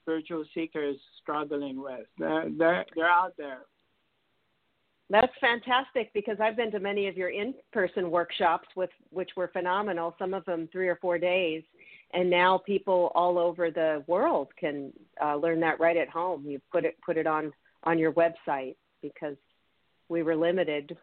spiritual 0.02 0.44
seekers 0.54 0.98
struggling 1.22 1.82
with. 1.82 2.06
They're, 2.18 2.48
they're, 2.58 2.86
they're 2.96 3.10
out 3.10 3.34
there. 3.38 3.60
That's 5.10 5.32
fantastic 5.42 6.14
because 6.14 6.38
I've 6.40 6.56
been 6.56 6.72
to 6.72 6.80
many 6.80 7.08
of 7.08 7.18
your 7.18 7.30
in-person 7.30 8.10
workshops 8.10 8.70
with 8.78 8.90
which 9.10 9.32
were 9.36 9.50
phenomenal. 9.50 10.16
Some 10.18 10.34
of 10.34 10.46
them 10.46 10.70
three 10.72 10.88
or 10.88 10.96
four 11.02 11.18
days, 11.18 11.64
and 12.14 12.30
now 12.30 12.58
people 12.58 13.12
all 13.16 13.38
over 13.38 13.72
the 13.72 14.04
world 14.08 14.50
can 14.60 14.92
uh, 15.24 15.36
learn 15.36 15.60
that 15.62 15.80
right 15.80 15.98
at 15.98 16.10
home. 16.10 16.46
You 16.46 16.60
put 16.72 16.86
it 16.86 16.98
put 17.06 17.18
it 17.18 17.28
on 17.28 17.52
on 17.84 17.98
your 17.98 18.14
website 18.14 18.76
because 19.02 19.36
we 20.10 20.24
were 20.24 20.36
limited. 20.36 20.98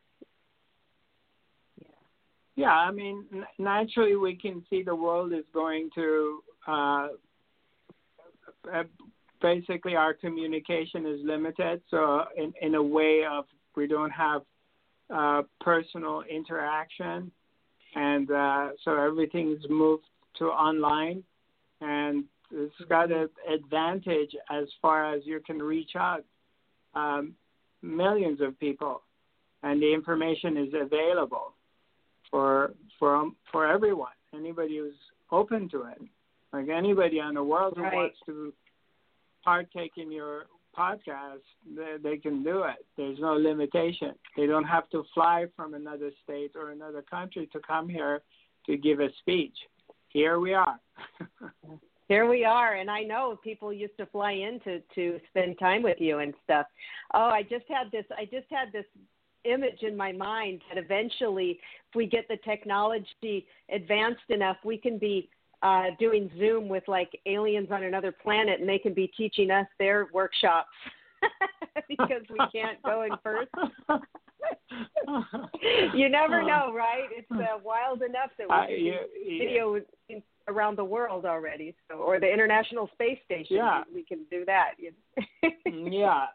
Yeah, 2.56 2.72
I 2.72 2.90
mean, 2.90 3.24
naturally, 3.58 4.16
we 4.16 4.34
can 4.34 4.64
see 4.68 4.82
the 4.82 4.94
world 4.94 5.32
is 5.32 5.44
going 5.54 5.90
to 5.94 6.40
uh, 6.66 7.08
uh, 8.72 8.82
basically 9.40 9.94
our 9.94 10.12
communication 10.12 11.06
is 11.06 11.20
limited. 11.22 11.80
So, 11.90 12.24
in 12.36 12.52
in 12.60 12.74
a 12.74 12.82
way 12.82 13.22
of 13.30 13.44
we 13.76 13.86
don't 13.86 14.10
have 14.10 14.42
uh, 15.14 15.42
personal 15.60 16.22
interaction, 16.28 17.30
and 17.94 18.30
uh, 18.30 18.68
so 18.84 18.94
everything's 18.96 19.64
moved 19.70 20.04
to 20.38 20.46
online, 20.46 21.22
and 21.80 22.24
it's 22.50 22.74
got 22.88 23.10
an 23.12 23.28
advantage 23.52 24.30
as 24.50 24.64
far 24.80 25.14
as 25.14 25.22
you 25.24 25.40
can 25.46 25.58
reach 25.58 25.90
out 25.96 26.24
um, 26.94 27.34
millions 27.82 28.40
of 28.40 28.58
people, 28.58 29.02
and 29.62 29.80
the 29.82 29.92
information 29.92 30.56
is 30.56 30.72
available 30.74 31.52
for 32.30 32.72
for 32.98 33.30
for 33.52 33.66
everyone. 33.66 34.12
Anybody 34.34 34.78
who's 34.78 34.94
open 35.30 35.68
to 35.70 35.82
it, 35.84 36.00
like 36.52 36.68
anybody 36.68 37.18
in 37.18 37.34
the 37.34 37.42
world 37.42 37.74
who 37.76 37.82
Right. 37.82 37.94
wants 37.94 38.18
to 38.26 38.52
partake 39.44 39.92
in 39.96 40.10
your 40.12 40.46
podcast, 40.76 41.40
they, 41.76 41.96
they 42.02 42.16
can 42.18 42.42
do 42.42 42.62
it. 42.62 42.84
There's 42.96 43.18
no 43.18 43.34
limitation. 43.34 44.12
They 44.36 44.46
don't 44.46 44.64
have 44.64 44.88
to 44.90 45.04
fly 45.14 45.46
from 45.56 45.74
another 45.74 46.10
state 46.24 46.52
or 46.54 46.70
another 46.70 47.02
country 47.02 47.48
to 47.52 47.60
come 47.60 47.88
here 47.88 48.22
to 48.66 48.76
give 48.76 49.00
a 49.00 49.08
speech. 49.20 49.56
Here 50.08 50.38
we 50.38 50.54
are. 50.54 50.78
Here 52.08 52.26
we 52.26 52.42
are, 52.44 52.76
and 52.76 52.90
I 52.90 53.02
know 53.02 53.38
people 53.44 53.70
used 53.70 53.98
to 53.98 54.06
fly 54.06 54.32
in 54.32 54.60
to 54.60 54.80
to 54.94 55.20
spend 55.28 55.58
time 55.58 55.82
with 55.82 55.98
you 56.00 56.20
and 56.20 56.32
stuff. 56.42 56.66
Oh, 57.12 57.26
I 57.26 57.42
just 57.42 57.66
had 57.68 57.90
this. 57.92 58.06
I 58.16 58.24
just 58.24 58.46
had 58.50 58.72
this 58.72 58.86
image 59.44 59.82
in 59.82 59.94
my 59.94 60.12
mind 60.12 60.62
that 60.68 60.82
eventually, 60.82 61.60
if 61.88 61.94
we 61.94 62.06
get 62.06 62.26
the 62.28 62.38
technology 62.44 63.46
advanced 63.70 64.30
enough, 64.30 64.56
we 64.64 64.78
can 64.78 64.98
be 64.98 65.28
uh, 65.62 65.86
doing 65.98 66.30
Zoom 66.38 66.66
with 66.66 66.84
like 66.88 67.10
aliens 67.26 67.68
on 67.70 67.82
another 67.82 68.10
planet, 68.10 68.58
and 68.58 68.68
they 68.68 68.78
can 68.78 68.94
be 68.94 69.08
teaching 69.08 69.50
us 69.50 69.66
their 69.78 70.08
workshops 70.14 70.68
because 71.88 72.22
we 72.30 72.38
can't 72.52 72.82
go 72.82 73.02
in 73.02 73.10
person. 73.22 73.70
you 75.94 76.08
never 76.08 76.42
know, 76.42 76.72
right? 76.72 77.08
It's 77.10 77.30
uh, 77.30 77.58
wild 77.64 78.02
enough 78.02 78.30
that 78.38 78.48
we 78.48 78.54
I- 78.54 78.66
can 78.66 78.76
do 78.76 78.82
you- 78.82 78.92
you- 79.26 79.38
video 79.38 79.80
in- 80.08 80.22
around 80.48 80.76
the 80.78 80.84
world 80.84 81.26
already, 81.26 81.74
so 81.90 81.96
or 81.96 82.18
the 82.18 82.32
International 82.32 82.88
Space 82.94 83.18
Station. 83.24 83.56
Yeah. 83.56 83.82
we, 83.92 83.96
we 84.00 84.02
can 84.04 84.24
do 84.30 84.44
that. 84.46 84.72
you 84.78 84.92
know. 85.42 85.88
yeah. 85.90 86.26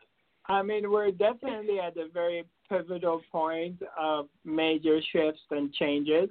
I 0.47 0.61
mean, 0.61 0.91
we're 0.91 1.11
definitely 1.11 1.79
at 1.79 1.95
a 1.97 2.09
very 2.13 2.43
pivotal 2.69 3.21
point 3.31 3.81
of 3.97 4.27
major 4.45 4.99
shifts 5.11 5.41
and 5.51 5.73
changes. 5.73 6.29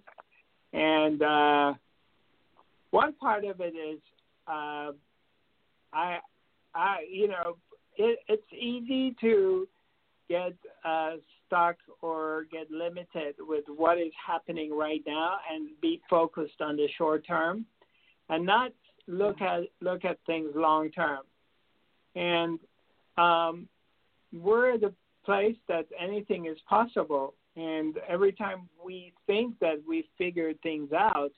And 0.72 1.22
uh, 1.22 1.74
one 2.90 3.14
part 3.14 3.44
of 3.44 3.60
it 3.60 3.74
is, 3.74 3.98
uh, 4.46 4.92
I, 5.92 6.18
I, 6.74 6.96
you 7.10 7.28
know, 7.28 7.56
it, 7.96 8.18
it's 8.28 8.52
easy 8.52 9.14
to 9.22 9.66
get 10.28 10.52
uh, 10.84 11.12
stuck 11.52 11.76
or 12.00 12.46
get 12.50 12.70
limited 12.70 13.34
with 13.38 13.64
what 13.76 13.98
is 13.98 14.12
happening 14.26 14.74
right 14.74 15.02
now 15.06 15.36
and 15.52 15.68
be 15.82 16.00
focused 16.08 16.60
on 16.60 16.76
the 16.76 16.88
short 16.96 17.26
term, 17.26 17.66
and 18.30 18.46
not 18.46 18.72
look 19.06 19.40
at 19.42 19.64
look 19.80 20.04
at 20.04 20.18
things 20.26 20.48
long 20.54 20.90
term. 20.90 21.20
And 22.14 22.58
um, 23.18 23.68
we're 24.32 24.78
the 24.78 24.94
place 25.24 25.56
that 25.68 25.86
anything 26.00 26.46
is 26.46 26.56
possible. 26.68 27.34
And 27.54 27.98
every 28.08 28.32
time 28.32 28.68
we 28.82 29.12
think 29.26 29.58
that 29.60 29.82
we 29.86 30.08
figured 30.16 30.58
things 30.62 30.90
out, 30.92 31.32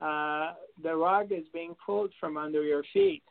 uh, 0.00 0.54
the 0.80 0.94
rug 0.94 1.32
is 1.32 1.44
being 1.52 1.74
pulled 1.84 2.12
from 2.20 2.36
under 2.36 2.62
your 2.62 2.84
feet 2.92 3.24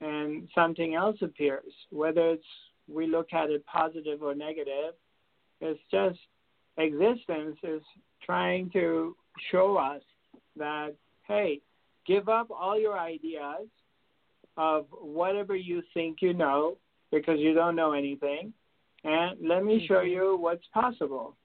and 0.00 0.48
something 0.54 0.94
else 0.94 1.16
appears. 1.22 1.72
Whether 1.90 2.30
it's 2.30 2.44
we 2.88 3.08
look 3.08 3.32
at 3.32 3.50
it 3.50 3.64
positive 3.66 4.22
or 4.22 4.34
negative, 4.34 4.94
it's 5.60 5.80
just 5.90 6.18
existence 6.78 7.56
is 7.62 7.82
trying 8.22 8.70
to 8.70 9.16
show 9.50 9.76
us 9.76 10.02
that, 10.56 10.94
hey, 11.26 11.60
give 12.06 12.28
up 12.28 12.50
all 12.50 12.78
your 12.78 12.98
ideas 12.98 13.68
of 14.56 14.86
whatever 15.00 15.54
you 15.54 15.82
think 15.94 16.18
you 16.22 16.32
know 16.32 16.76
because 17.10 17.38
you 17.38 17.54
don't 17.54 17.76
know 17.76 17.92
anything, 17.92 18.52
and 19.04 19.38
let 19.46 19.64
me 19.64 19.86
show 19.86 20.02
Mhm. 20.02 20.10
you 20.10 20.36
what's 20.36 20.66
possible. 20.68 21.36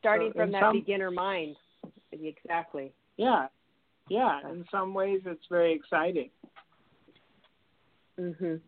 Starting 0.00 0.32
So 0.32 0.38
from 0.40 0.50
that 0.52 0.60
some- 0.60 0.76
beginner 0.76 1.10
mind. 1.10 1.56
Exactly. 2.12 2.92
Yeah, 3.16 3.48
yeah. 4.08 4.48
In 4.50 4.66
some 4.70 4.94
ways, 4.94 5.22
it's 5.26 5.46
very 5.46 5.72
exciting. 5.72 6.30
Mhm. 8.18 8.60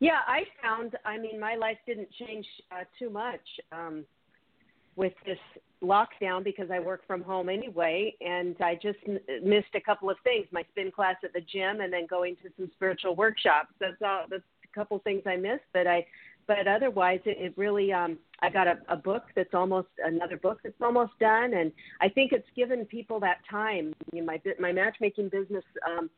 Yeah, 0.00 0.20
I 0.26 0.42
found. 0.62 0.96
I 1.04 1.18
mean, 1.18 1.40
my 1.40 1.56
life 1.56 1.78
didn't 1.86 2.08
change 2.18 2.46
uh, 2.70 2.84
too 2.98 3.10
much 3.10 3.40
um, 3.72 4.04
with 4.96 5.12
this 5.26 5.38
lockdown 5.82 6.44
because 6.44 6.70
I 6.72 6.78
work 6.78 7.06
from 7.06 7.22
home 7.22 7.48
anyway, 7.48 8.14
and 8.20 8.56
I 8.60 8.74
just 8.74 8.98
m- 9.08 9.18
missed 9.42 9.74
a 9.74 9.80
couple 9.80 10.08
of 10.08 10.16
things: 10.22 10.46
my 10.52 10.62
spin 10.70 10.92
class 10.92 11.16
at 11.24 11.32
the 11.32 11.40
gym, 11.40 11.80
and 11.80 11.92
then 11.92 12.06
going 12.08 12.36
to 12.42 12.50
some 12.56 12.70
spiritual 12.76 13.16
workshops. 13.16 13.72
That's 13.80 14.00
all. 14.04 14.24
That's 14.30 14.42
a 14.64 14.74
couple 14.74 14.98
things 15.00 15.22
I 15.26 15.36
missed, 15.36 15.64
but 15.72 15.86
I. 15.86 16.06
But 16.46 16.66
otherwise, 16.66 17.20
it, 17.26 17.36
it 17.38 17.52
really. 17.58 17.92
Um, 17.92 18.18
I 18.40 18.50
got 18.50 18.68
a, 18.68 18.78
a 18.88 18.96
book 18.96 19.24
that's 19.34 19.52
almost 19.52 19.88
another 20.02 20.36
book 20.36 20.60
that's 20.62 20.80
almost 20.80 21.12
done, 21.18 21.54
and 21.54 21.72
I 22.00 22.08
think 22.08 22.32
it's 22.32 22.48
given 22.56 22.84
people 22.86 23.18
that 23.20 23.38
time. 23.50 23.94
I 24.00 24.14
mean, 24.14 24.24
my 24.24 24.40
my 24.60 24.72
matchmaking 24.72 25.28
business. 25.28 25.64
Um, 25.86 26.08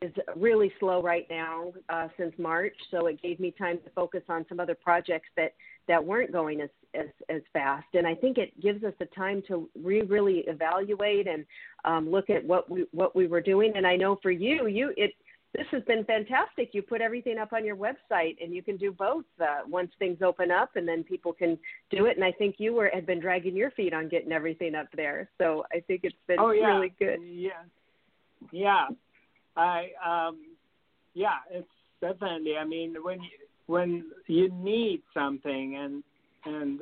is 0.00 0.12
really 0.36 0.72
slow 0.78 1.02
right 1.02 1.26
now 1.28 1.72
uh, 1.88 2.08
since 2.16 2.32
March, 2.38 2.74
so 2.90 3.06
it 3.06 3.20
gave 3.20 3.40
me 3.40 3.50
time 3.50 3.78
to 3.84 3.90
focus 3.90 4.22
on 4.28 4.46
some 4.48 4.60
other 4.60 4.74
projects 4.74 5.28
that 5.36 5.54
that 5.88 6.04
weren't 6.04 6.32
going 6.32 6.60
as 6.60 6.70
as 6.94 7.06
as 7.28 7.42
fast. 7.52 7.86
And 7.94 8.06
I 8.06 8.14
think 8.14 8.38
it 8.38 8.58
gives 8.60 8.84
us 8.84 8.92
the 8.98 9.06
time 9.06 9.42
to 9.48 9.68
re- 9.82 10.02
really 10.02 10.44
evaluate 10.46 11.26
and 11.26 11.44
um, 11.84 12.10
look 12.10 12.30
at 12.30 12.44
what 12.44 12.70
we 12.70 12.86
what 12.92 13.16
we 13.16 13.26
were 13.26 13.40
doing. 13.40 13.72
And 13.74 13.86
I 13.86 13.96
know 13.96 14.18
for 14.22 14.30
you, 14.30 14.66
you 14.66 14.92
it 14.96 15.12
this 15.54 15.66
has 15.72 15.82
been 15.84 16.04
fantastic. 16.04 16.70
You 16.72 16.82
put 16.82 17.00
everything 17.00 17.38
up 17.38 17.52
on 17.52 17.64
your 17.64 17.76
website, 17.76 18.36
and 18.42 18.54
you 18.54 18.62
can 18.62 18.76
do 18.76 18.92
both 18.92 19.24
uh, 19.40 19.60
once 19.66 19.90
things 19.98 20.18
open 20.22 20.50
up, 20.50 20.76
and 20.76 20.86
then 20.86 21.02
people 21.02 21.32
can 21.32 21.58
do 21.90 22.04
it. 22.04 22.16
And 22.16 22.24
I 22.24 22.32
think 22.32 22.56
you 22.58 22.74
were 22.74 22.90
had 22.92 23.06
been 23.06 23.20
dragging 23.20 23.56
your 23.56 23.70
feet 23.72 23.94
on 23.94 24.08
getting 24.08 24.32
everything 24.32 24.74
up 24.74 24.88
there, 24.94 25.28
so 25.38 25.64
I 25.72 25.80
think 25.80 26.02
it's 26.04 26.14
been 26.26 26.38
oh 26.38 26.50
yeah, 26.50 26.66
really 26.66 26.92
good. 26.98 27.18
Yeah, 27.24 27.50
yeah. 28.52 28.88
I 29.58 29.88
um, 30.06 30.38
yeah, 31.14 31.38
it's 31.50 31.68
definitely. 32.00 32.56
I 32.56 32.64
mean, 32.64 32.94
when 33.02 33.20
you, 33.20 33.28
when 33.66 34.04
you 34.28 34.50
need 34.52 35.02
something 35.12 35.76
and 35.76 36.04
and 36.44 36.80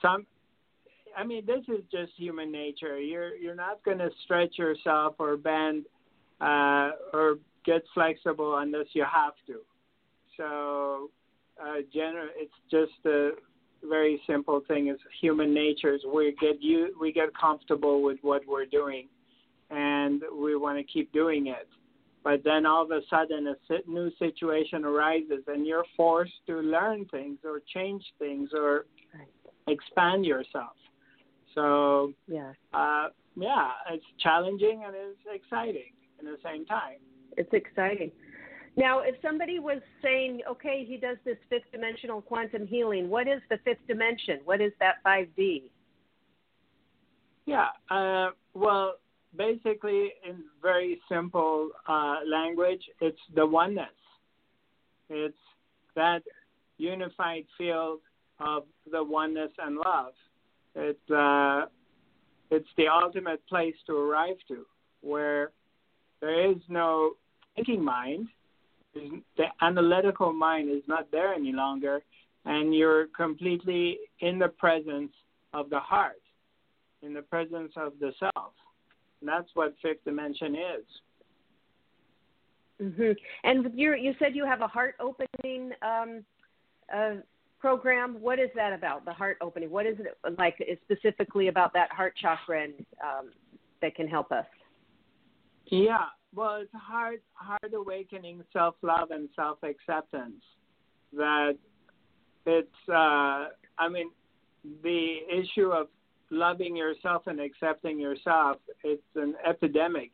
some, 0.00 0.26
I 1.16 1.24
mean, 1.24 1.44
this 1.46 1.62
is 1.68 1.84
just 1.92 2.12
human 2.16 2.50
nature. 2.50 2.98
You're 2.98 3.36
you're 3.36 3.54
not 3.54 3.84
going 3.84 3.98
to 3.98 4.08
stretch 4.24 4.56
yourself 4.58 5.16
or 5.18 5.36
bend 5.36 5.84
uh, 6.40 6.92
or 7.12 7.36
get 7.66 7.82
flexible 7.92 8.56
unless 8.58 8.86
you 8.94 9.04
have 9.04 9.34
to. 9.46 9.58
So, 10.38 11.10
uh, 11.60 11.80
it's 11.80 12.52
just 12.70 13.04
a 13.04 13.32
very 13.86 14.20
simple 14.26 14.62
thing. 14.66 14.88
It's 14.88 15.02
human 15.20 15.52
nature. 15.52 15.94
Is 15.94 16.00
we 16.12 16.34
get 16.40 16.62
you 16.62 16.96
we 16.98 17.12
get 17.12 17.28
comfortable 17.38 18.02
with 18.02 18.18
what 18.22 18.42
we're 18.48 18.64
doing, 18.64 19.08
and 19.70 20.22
we 20.40 20.56
want 20.56 20.78
to 20.78 20.84
keep 20.84 21.12
doing 21.12 21.48
it. 21.48 21.68
But 22.24 22.42
then 22.44 22.66
all 22.66 22.82
of 22.82 22.90
a 22.90 23.00
sudden, 23.08 23.46
a 23.46 23.56
new 23.90 24.10
situation 24.18 24.84
arises, 24.84 25.44
and 25.46 25.66
you're 25.66 25.84
forced 25.96 26.32
to 26.46 26.60
learn 26.60 27.06
things 27.06 27.38
or 27.44 27.60
change 27.72 28.04
things 28.18 28.50
or 28.52 28.86
expand 29.66 30.24
yourself. 30.26 30.76
So, 31.54 32.12
Yeah. 32.26 32.52
uh, 32.72 33.10
yeah, 33.36 33.70
it's 33.90 34.04
challenging 34.18 34.84
and 34.84 34.94
it's 34.94 35.18
exciting 35.32 35.92
at 36.18 36.24
the 36.24 36.38
same 36.42 36.64
time. 36.66 36.98
it's 37.36 37.52
exciting. 37.52 38.10
Now, 38.76 39.00
if 39.00 39.14
somebody 39.22 39.58
was 39.60 39.80
saying, 40.02 40.42
okay, 40.50 40.84
he 40.84 40.96
does 40.96 41.18
this 41.24 41.36
fifth 41.48 41.70
dimensional 41.70 42.20
quantum 42.20 42.66
healing, 42.66 43.08
what 43.08 43.28
is 43.28 43.40
the 43.48 43.58
fifth 43.58 43.86
dimension? 43.86 44.40
What 44.44 44.60
is 44.60 44.72
that 44.80 44.96
5D? 45.04 45.70
Yeah. 47.46 47.68
Uh, 47.90 48.30
well, 48.54 48.94
basically, 49.36 50.12
in 50.26 50.44
very 50.62 51.00
simple 51.08 51.70
uh, 51.88 52.16
language, 52.26 52.82
it's 53.00 53.18
the 53.34 53.46
oneness. 53.46 53.86
It's 55.08 55.36
that 55.94 56.22
unified 56.78 57.44
field 57.56 58.00
of 58.40 58.64
the 58.90 59.02
oneness 59.02 59.50
and 59.58 59.76
love. 59.76 60.12
Uh, 60.76 61.66
it's 62.50 62.68
the 62.76 62.86
ultimate 62.88 63.46
place 63.48 63.74
to 63.86 63.96
arrive 63.96 64.36
to, 64.48 64.64
where 65.00 65.50
there 66.20 66.50
is 66.50 66.56
no 66.68 67.12
thinking 67.56 67.84
mind. 67.84 68.28
The 68.94 69.44
analytical 69.60 70.32
mind 70.32 70.70
is 70.70 70.82
not 70.86 71.10
there 71.10 71.34
any 71.34 71.52
longer, 71.52 72.00
and 72.44 72.74
you're 72.74 73.06
completely 73.08 73.98
in 74.20 74.38
the 74.38 74.48
presence 74.48 75.12
of 75.52 75.70
the 75.70 75.80
heart 75.80 76.20
in 77.02 77.14
the 77.14 77.22
presence 77.22 77.72
of 77.76 77.92
the 78.00 78.12
self. 78.18 78.52
And 79.20 79.28
that's 79.28 79.48
what 79.54 79.74
fifth 79.82 80.04
dimension 80.04 80.54
is. 80.54 80.84
hmm 82.96 83.12
And 83.44 83.70
you 83.74 83.94
you 83.94 84.14
said 84.18 84.34
you 84.34 84.44
have 84.44 84.60
a 84.60 84.68
heart 84.68 84.94
opening 85.00 85.72
um, 85.82 86.24
uh, 86.94 87.14
program. 87.60 88.20
What 88.20 88.38
is 88.38 88.50
that 88.54 88.72
about? 88.72 89.04
The 89.04 89.12
heart 89.12 89.38
opening. 89.40 89.70
What 89.70 89.86
is 89.86 89.96
it 89.98 90.16
like 90.38 90.56
specifically 90.84 91.48
about 91.48 91.72
that 91.72 91.90
heart 91.90 92.14
chakra 92.20 92.64
and, 92.64 92.74
um, 93.02 93.30
that 93.82 93.94
can 93.94 94.08
help 94.08 94.32
us? 94.32 94.46
Yeah, 95.66 96.06
well, 96.34 96.56
it's 96.62 96.70
heart 96.72 97.22
heart 97.34 97.72
awakening, 97.74 98.42
self 98.52 98.76
love 98.82 99.10
and 99.10 99.28
self 99.34 99.58
acceptance. 99.62 100.42
That 101.12 101.56
it's, 102.46 102.68
uh, 102.88 103.48
I 103.78 103.88
mean, 103.90 104.10
the 104.82 105.18
issue 105.30 105.70
of 105.70 105.88
loving 106.30 106.76
yourself 106.76 107.22
and 107.26 107.40
accepting 107.40 107.98
yourself. 107.98 108.58
It's 108.84 109.02
an 109.14 109.34
epidemic 109.46 110.10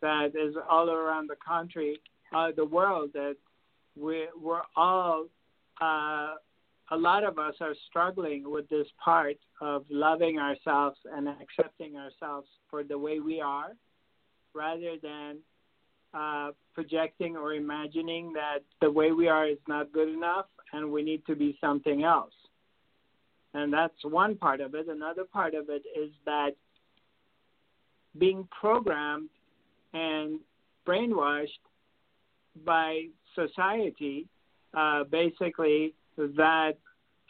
that 0.00 0.32
is 0.34 0.54
all 0.70 0.90
around 0.90 1.28
the 1.28 1.36
country, 1.46 2.00
uh, 2.34 2.48
the 2.56 2.64
world. 2.64 3.10
That 3.14 3.36
we 3.96 4.26
we're 4.40 4.62
all. 4.76 5.26
Uh, 5.80 6.34
a 6.90 6.96
lot 6.96 7.22
of 7.22 7.38
us 7.38 7.54
are 7.60 7.74
struggling 7.90 8.50
with 8.50 8.66
this 8.70 8.86
part 9.04 9.36
of 9.60 9.84
loving 9.90 10.38
ourselves 10.38 10.96
and 11.14 11.28
accepting 11.28 11.96
ourselves 11.96 12.48
for 12.70 12.82
the 12.82 12.96
way 12.96 13.20
we 13.20 13.42
are, 13.42 13.72
rather 14.54 14.94
than 15.02 15.36
uh, 16.14 16.52
projecting 16.74 17.36
or 17.36 17.52
imagining 17.52 18.32
that 18.32 18.60
the 18.80 18.90
way 18.90 19.12
we 19.12 19.28
are 19.28 19.46
is 19.46 19.58
not 19.68 19.92
good 19.92 20.08
enough 20.08 20.46
and 20.72 20.90
we 20.90 21.02
need 21.02 21.24
to 21.26 21.34
be 21.34 21.58
something 21.60 22.04
else. 22.04 22.32
And 23.54 23.72
that's 23.72 23.94
one 24.02 24.36
part 24.36 24.60
of 24.60 24.74
it. 24.74 24.88
Another 24.88 25.24
part 25.24 25.54
of 25.54 25.68
it 25.68 25.82
is 25.98 26.10
that 26.26 26.50
being 28.18 28.46
programmed 28.58 29.30
and 29.94 30.40
brainwashed 30.86 31.48
by 32.64 33.06
society, 33.34 34.26
uh, 34.76 35.04
basically, 35.04 35.94
that 36.16 36.74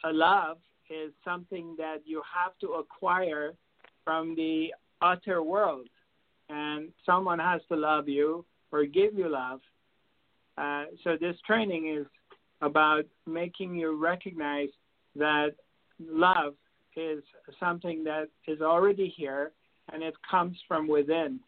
love 0.05 0.57
is 0.89 1.11
something 1.23 1.75
that 1.77 1.99
you 2.05 2.21
have 2.33 2.57
to 2.59 2.73
acquire 2.73 3.53
from 4.03 4.35
the 4.35 4.73
outer 5.01 5.43
world. 5.43 5.87
And 6.49 6.89
someone 7.05 7.39
has 7.39 7.61
to 7.69 7.75
love 7.75 8.09
you 8.09 8.43
or 8.71 8.85
give 8.85 9.13
you 9.13 9.29
love. 9.29 9.59
Uh, 10.57 10.85
so 11.03 11.15
this 11.19 11.35
training 11.45 11.95
is 11.95 12.07
about 12.61 13.05
making 13.25 13.75
you 13.75 13.95
recognize 13.95 14.69
that 15.15 15.51
love 15.99 16.55
is 16.95 17.23
something 17.59 18.03
that 18.03 18.29
is 18.47 18.61
already 18.61 19.13
here 19.15 19.51
and 19.91 20.03
it 20.03 20.15
comes 20.29 20.57
from 20.67 20.87
within. 20.87 21.39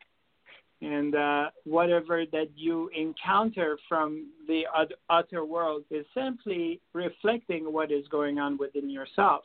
And 0.82 1.14
uh, 1.14 1.52
whatever 1.64 2.24
that 2.32 2.48
you 2.56 2.90
encounter 2.98 3.78
from 3.88 4.30
the 4.48 4.64
outer 5.10 5.46
world 5.46 5.84
is 5.92 6.06
simply 6.16 6.80
reflecting 6.94 7.72
what 7.72 7.92
is 7.92 8.08
going 8.08 8.40
on 8.40 8.58
within 8.58 8.90
yourself. 8.90 9.44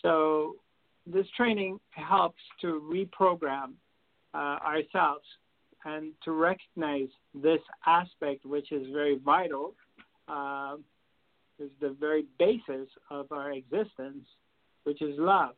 So, 0.00 0.56
this 1.04 1.26
training 1.36 1.80
helps 1.90 2.38
to 2.60 2.80
reprogram 2.88 3.72
uh, 4.34 4.58
ourselves 4.64 5.24
and 5.84 6.12
to 6.24 6.30
recognize 6.30 7.08
this 7.34 7.58
aspect, 7.86 8.46
which 8.46 8.70
is 8.70 8.86
very 8.92 9.18
vital, 9.18 9.74
uh, 10.28 10.76
is 11.62 11.70
the 11.80 11.96
very 11.98 12.26
basis 12.38 12.88
of 13.10 13.30
our 13.30 13.52
existence, 13.52 14.24
which 14.84 15.00
is 15.02 15.18
love. 15.18 15.54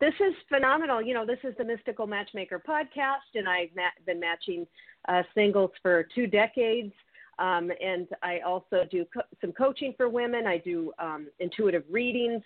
This 0.00 0.14
is 0.14 0.34
phenomenal. 0.48 1.02
You 1.02 1.14
know, 1.14 1.26
this 1.26 1.38
is 1.44 1.54
the 1.58 1.64
Mystical 1.64 2.06
Matchmaker 2.06 2.62
podcast, 2.66 3.34
and 3.34 3.48
I've 3.48 3.68
ma- 3.76 3.82
been 4.06 4.18
matching 4.18 4.66
uh, 5.08 5.22
singles 5.34 5.70
for 5.82 6.06
two 6.14 6.26
decades. 6.26 6.92
Um, 7.38 7.70
and 7.82 8.06
I 8.22 8.40
also 8.40 8.84
do 8.90 9.04
co- 9.12 9.22
some 9.40 9.52
coaching 9.52 9.94
for 9.96 10.08
women. 10.08 10.46
I 10.46 10.58
do 10.58 10.92
um, 10.98 11.28
intuitive 11.38 11.84
readings 11.90 12.42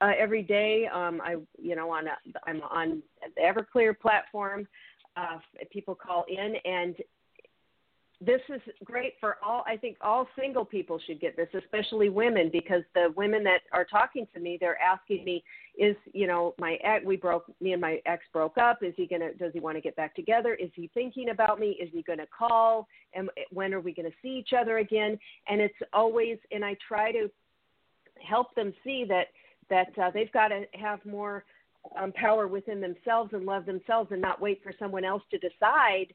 uh, 0.00 0.12
every 0.18 0.42
day. 0.42 0.88
Um, 0.92 1.20
I, 1.22 1.36
you 1.60 1.76
know, 1.76 1.90
on 1.90 2.06
a, 2.06 2.16
I'm 2.46 2.62
on 2.62 3.02
the 3.34 3.42
Everclear 3.42 3.98
platform, 3.98 4.66
uh, 5.16 5.38
people 5.70 5.94
call 5.94 6.24
in, 6.28 6.56
and 6.64 6.96
this 8.20 8.40
is 8.48 8.62
great 8.82 9.14
for 9.20 9.36
all. 9.44 9.62
I 9.66 9.76
think 9.76 9.98
all 10.00 10.26
single 10.38 10.64
people 10.64 10.98
should 11.06 11.20
get 11.20 11.36
this, 11.36 11.48
especially 11.52 12.08
women, 12.08 12.48
because 12.50 12.82
the 12.94 13.12
women 13.14 13.44
that 13.44 13.60
are 13.72 13.84
talking 13.84 14.26
to 14.32 14.40
me, 14.40 14.56
they're 14.58 14.80
asking 14.80 15.22
me, 15.22 15.44
"Is 15.76 15.94
you 16.14 16.26
know 16.26 16.54
my 16.58 16.76
ex? 16.76 17.04
We 17.04 17.16
broke. 17.16 17.44
Me 17.60 17.72
and 17.72 17.80
my 17.80 18.00
ex 18.06 18.24
broke 18.32 18.56
up. 18.56 18.82
Is 18.82 18.94
he 18.96 19.06
gonna? 19.06 19.34
Does 19.34 19.52
he 19.52 19.60
want 19.60 19.76
to 19.76 19.82
get 19.82 19.96
back 19.96 20.14
together? 20.14 20.54
Is 20.54 20.70
he 20.74 20.88
thinking 20.94 21.28
about 21.28 21.60
me? 21.60 21.72
Is 21.72 21.90
he 21.92 22.02
gonna 22.02 22.26
call? 22.26 22.88
And 23.12 23.28
when 23.50 23.74
are 23.74 23.80
we 23.80 23.92
gonna 23.92 24.08
see 24.22 24.30
each 24.30 24.54
other 24.58 24.78
again?" 24.78 25.18
And 25.48 25.60
it's 25.60 25.78
always, 25.92 26.38
and 26.50 26.64
I 26.64 26.74
try 26.88 27.12
to 27.12 27.30
help 28.22 28.54
them 28.54 28.72
see 28.82 29.04
that 29.04 29.26
that 29.68 29.98
uh, 29.98 30.10
they've 30.10 30.32
got 30.32 30.48
to 30.48 30.64
have 30.72 31.04
more 31.04 31.44
um, 32.00 32.12
power 32.12 32.46
within 32.48 32.80
themselves 32.80 33.34
and 33.34 33.44
love 33.44 33.66
themselves, 33.66 34.10
and 34.10 34.22
not 34.22 34.40
wait 34.40 34.62
for 34.62 34.72
someone 34.78 35.04
else 35.04 35.22
to 35.32 35.38
decide 35.38 36.14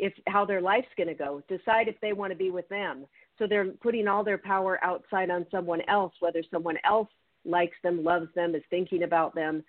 if 0.00 0.12
how 0.26 0.44
their 0.44 0.60
life's 0.60 0.88
going 0.96 1.08
to 1.08 1.14
go 1.14 1.42
decide 1.48 1.88
if 1.88 2.00
they 2.00 2.12
want 2.12 2.32
to 2.32 2.36
be 2.36 2.50
with 2.50 2.68
them 2.68 3.06
so 3.38 3.46
they're 3.46 3.72
putting 3.82 4.08
all 4.08 4.24
their 4.24 4.38
power 4.38 4.78
outside 4.82 5.30
on 5.30 5.46
someone 5.50 5.80
else 5.88 6.12
whether 6.20 6.42
someone 6.50 6.76
else 6.84 7.08
likes 7.44 7.76
them 7.82 8.02
loves 8.04 8.28
them 8.34 8.54
is 8.54 8.62
thinking 8.70 9.02
about 9.02 9.34
them 9.34 9.62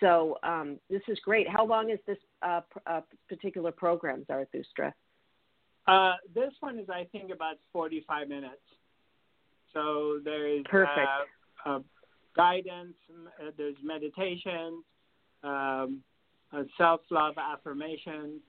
so 0.00 0.38
um, 0.42 0.78
this 0.90 1.02
is 1.08 1.18
great 1.24 1.48
how 1.48 1.64
long 1.64 1.90
is 1.90 1.98
this 2.06 2.18
uh, 2.42 2.60
pr- 2.70 2.78
uh, 2.86 3.00
particular 3.28 3.70
program 3.70 4.24
zarathustra 4.26 4.92
Uh, 5.86 6.14
this 6.34 6.52
one 6.60 6.78
is, 6.78 6.88
I 6.88 7.04
think, 7.10 7.32
about 7.32 7.56
45 7.72 8.28
minutes. 8.28 8.62
So 9.72 10.20
there 10.24 10.46
is 10.46 10.62
Perfect. 10.68 11.08
Uh, 11.66 11.68
uh, 11.68 11.78
guidance, 12.36 12.94
uh, 13.10 13.50
there's 13.56 13.76
meditation, 13.82 14.82
um, 15.42 16.02
self-love 16.78 17.34
affirmation. 17.38 18.40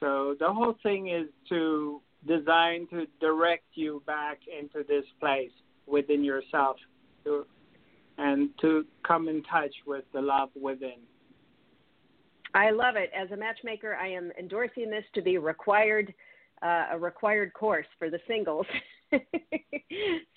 So 0.00 0.36
the 0.38 0.52
whole 0.52 0.76
thing 0.82 1.08
is 1.08 1.26
to 1.48 2.00
design 2.26 2.86
to 2.90 3.06
direct 3.20 3.64
you 3.74 4.02
back 4.06 4.38
into 4.46 4.86
this 4.86 5.04
place 5.20 5.50
within 5.86 6.24
yourself, 6.24 6.76
to, 7.24 7.46
and 8.18 8.50
to 8.60 8.84
come 9.06 9.28
in 9.28 9.42
touch 9.44 9.74
with 9.86 10.04
the 10.12 10.20
love 10.20 10.50
within. 10.60 10.98
I 12.54 12.70
love 12.70 12.96
it. 12.96 13.10
As 13.16 13.30
a 13.30 13.36
matchmaker, 13.36 13.94
I 13.94 14.08
am 14.08 14.32
endorsing 14.38 14.90
this 14.90 15.04
to 15.14 15.22
be 15.22 15.38
required, 15.38 16.12
uh, 16.62 16.86
a 16.92 16.98
required 16.98 17.52
course 17.52 17.86
for 17.98 18.10
the 18.10 18.18
singles. 18.26 18.66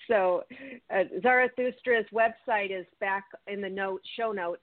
so, 0.08 0.42
uh, 0.90 1.04
Zarathustra's 1.20 2.06
website 2.12 2.70
is 2.70 2.86
back 3.00 3.24
in 3.46 3.60
the 3.60 3.68
note 3.68 4.02
show 4.16 4.32
notes 4.32 4.62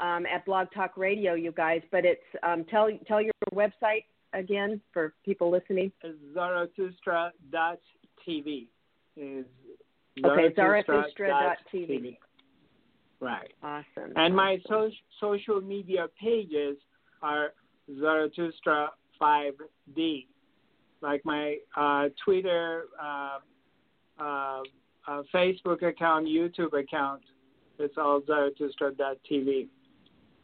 um, 0.00 0.26
at 0.26 0.44
Blog 0.44 0.68
Talk 0.74 0.96
Radio, 0.96 1.34
you 1.34 1.52
guys. 1.52 1.82
But 1.90 2.04
it's 2.04 2.20
um, 2.42 2.64
tell 2.70 2.88
tell 3.06 3.20
your 3.20 3.32
website 3.52 4.04
again 4.32 4.80
for 4.92 5.14
people 5.24 5.50
listening. 5.50 5.92
Zarathustra.tv 6.34 8.66
is 9.16 9.44
Okay, 10.24 10.52
Zarathustra.tv. 10.56 12.18
Right. 13.20 13.52
Awesome. 13.62 14.12
And 14.16 14.34
my 14.34 14.58
so- 14.68 14.90
social 15.20 15.60
media 15.60 16.08
pages 16.20 16.76
are 17.22 17.52
Zarathustra 18.00 18.90
5D. 19.20 20.26
Like 21.00 21.24
my 21.24 21.58
uh, 21.76 22.08
Twitter, 22.24 22.86
uh, 23.00 23.38
uh, 24.20 24.62
uh, 25.06 25.22
Facebook 25.32 25.82
account, 25.82 26.26
YouTube 26.26 26.72
account. 26.78 27.22
It's 27.78 27.94
all 27.96 28.20
Zarathustra.tv. 28.26 29.68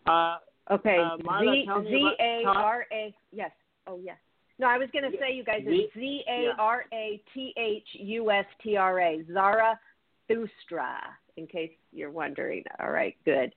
Uh, 0.07 0.37
Okay, 0.71 0.97
Uh, 0.99 1.19
Marla, 1.19 1.53
Z 1.61 1.67
tell 1.67 1.83
me 1.83 1.91
Z 1.91 2.01
about- 2.01 2.21
A 2.21 2.45
R 2.59 2.87
A. 2.91 3.15
Yes. 3.33 3.51
Oh, 3.87 4.01
yes. 4.03 4.17
No, 4.59 4.69
I 4.69 4.79
was 4.79 4.89
going 4.93 5.11
to 5.11 5.19
say, 5.19 5.33
you 5.35 5.45
guys, 5.45 5.63
it's 5.65 5.93
Z 5.95 6.23
A 6.29 6.53
R 6.59 6.85
A 6.93 7.21
T 7.35 7.53
H 7.57 7.87
U 7.95 8.31
S 8.31 8.47
T 8.63 8.77
R 8.77 9.01
A. 9.01 9.25
Zarathustra, 9.33 10.99
in 11.37 11.47
case 11.47 11.73
you're 11.93 12.11
wondering. 12.11 12.63
All 12.81 12.91
right, 12.91 13.17
good. 13.25 13.53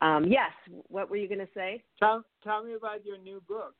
Um, 0.00 0.24
yes. 0.24 0.50
What 0.88 1.10
were 1.10 1.16
you 1.16 1.28
going 1.28 1.40
to 1.40 1.48
say? 1.54 1.82
tell, 1.98 2.24
tell 2.42 2.64
me 2.64 2.74
about 2.74 3.04
your 3.04 3.18
new 3.18 3.42
book. 3.46 3.74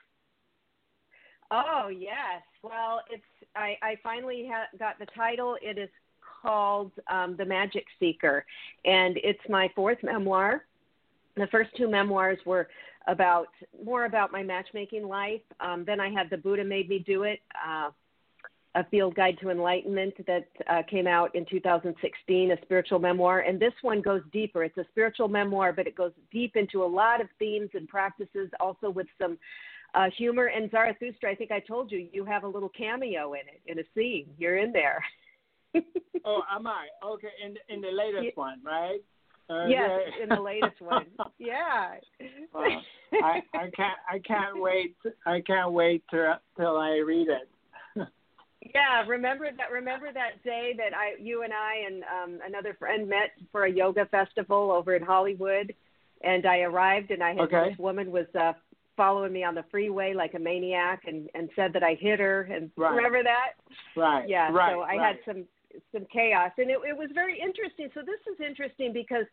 Oh 1.50 1.88
yes. 1.88 2.42
Well, 2.62 3.00
it's 3.10 3.22
I, 3.54 3.76
I 3.82 3.96
finally 4.02 4.48
ha- 4.50 4.68
got 4.78 4.98
the 4.98 5.06
title. 5.14 5.56
It 5.62 5.78
is 5.78 5.90
called 6.42 6.92
um, 7.10 7.36
The 7.36 7.44
Magic 7.44 7.84
Seeker, 8.00 8.44
and 8.84 9.18
it's 9.22 9.40
my 9.48 9.70
fourth 9.74 9.98
memoir. 10.02 10.64
The 11.36 11.46
first 11.48 11.70
two 11.76 11.88
memoirs 11.88 12.38
were 12.46 12.68
about 13.06 13.48
more 13.84 14.06
about 14.06 14.32
my 14.32 14.42
matchmaking 14.42 15.06
life. 15.06 15.42
Um, 15.60 15.84
then 15.86 16.00
I 16.00 16.10
had 16.10 16.30
The 16.30 16.38
Buddha 16.38 16.64
Made 16.64 16.88
Me 16.88 16.98
Do 16.98 17.24
It, 17.24 17.40
uh, 17.66 17.90
a 18.74 18.84
field 18.90 19.14
guide 19.14 19.38
to 19.40 19.50
enlightenment 19.50 20.14
that 20.26 20.48
uh, 20.68 20.82
came 20.90 21.06
out 21.06 21.34
in 21.34 21.46
2016, 21.46 22.50
a 22.50 22.56
spiritual 22.62 22.98
memoir. 22.98 23.40
And 23.40 23.60
this 23.60 23.72
one 23.82 24.00
goes 24.00 24.22
deeper. 24.32 24.64
It's 24.64 24.76
a 24.78 24.84
spiritual 24.90 25.28
memoir, 25.28 25.72
but 25.72 25.86
it 25.86 25.94
goes 25.94 26.12
deep 26.32 26.56
into 26.56 26.82
a 26.82 26.86
lot 26.86 27.20
of 27.20 27.28
themes 27.38 27.70
and 27.74 27.86
practices, 27.86 28.50
also 28.58 28.90
with 28.90 29.06
some 29.20 29.38
uh, 29.94 30.06
humor. 30.16 30.46
And 30.46 30.70
Zarathustra, 30.70 31.30
I 31.30 31.34
think 31.34 31.52
I 31.52 31.60
told 31.60 31.92
you, 31.92 32.08
you 32.12 32.24
have 32.24 32.42
a 32.42 32.48
little 32.48 32.70
cameo 32.70 33.34
in 33.34 33.40
it, 33.40 33.60
in 33.66 33.78
a 33.78 33.84
scene. 33.94 34.26
You're 34.38 34.58
in 34.58 34.72
there. 34.72 35.04
Oh, 36.26 36.40
am 36.50 36.66
I? 36.66 36.86
Okay, 37.04 37.28
in 37.44 37.54
in 37.68 37.82
the 37.82 37.90
latest 37.90 38.34
one, 38.34 38.58
right? 38.64 39.00
Uh, 39.50 39.66
yes, 39.66 39.90
yeah. 40.16 40.22
in 40.22 40.28
the 40.30 40.40
latest 40.40 40.80
one. 40.80 41.06
Yeah. 41.38 41.96
Well, 42.54 42.82
I 43.12 43.42
I 43.52 43.70
can't 43.76 43.98
I 44.08 44.18
can't 44.20 44.60
wait 44.60 44.96
I 45.26 45.40
can't 45.40 45.72
wait 45.72 46.02
till 46.10 46.34
till 46.56 46.76
I 46.78 46.96
read 46.98 47.28
it. 47.28 47.48
Yeah, 48.74 49.04
remember 49.06 49.46
that. 49.56 49.70
Remember 49.70 50.10
that 50.12 50.42
day 50.42 50.74
that 50.78 50.96
I, 50.96 51.20
you 51.20 51.42
and 51.42 51.52
I, 51.52 51.84
and 51.86 52.02
um, 52.04 52.40
another 52.46 52.74
friend 52.78 53.06
met 53.08 53.32
for 53.52 53.64
a 53.64 53.70
yoga 53.70 54.06
festival 54.06 54.72
over 54.72 54.94
in 54.94 55.02
Hollywood, 55.02 55.74
and 56.22 56.46
I 56.46 56.60
arrived, 56.60 57.10
and 57.10 57.22
I 57.22 57.30
had 57.34 57.40
Okay. 57.40 57.70
this 57.70 57.78
woman 57.78 58.10
was 58.10 58.26
uh, 58.34 58.54
following 58.96 59.32
me 59.34 59.44
on 59.44 59.54
the 59.54 59.64
freeway 59.70 60.14
like 60.14 60.32
a 60.32 60.38
maniac, 60.38 61.02
and 61.06 61.28
and 61.34 61.50
said 61.54 61.74
that 61.74 61.82
I 61.82 61.94
hit 62.00 62.18
her, 62.20 62.48
and 62.50 62.70
Right. 62.76 62.94
remember 62.96 63.22
that? 63.22 63.52
Right. 63.96 64.26
Yeah. 64.28 64.50
Right. 64.50 64.72
so 64.72 64.80
I 64.80 64.96
right. 64.96 65.00
had 65.00 65.16
some 65.26 65.44
some 65.92 66.06
chaos, 66.12 66.50
and 66.58 66.70
it, 66.70 66.78
it 66.88 66.96
was 66.96 67.10
very 67.14 67.38
interesting. 67.38 67.88
So 67.94 68.00
this 68.00 68.20
is 68.32 68.40
interesting 68.44 68.92
because. 68.92 69.26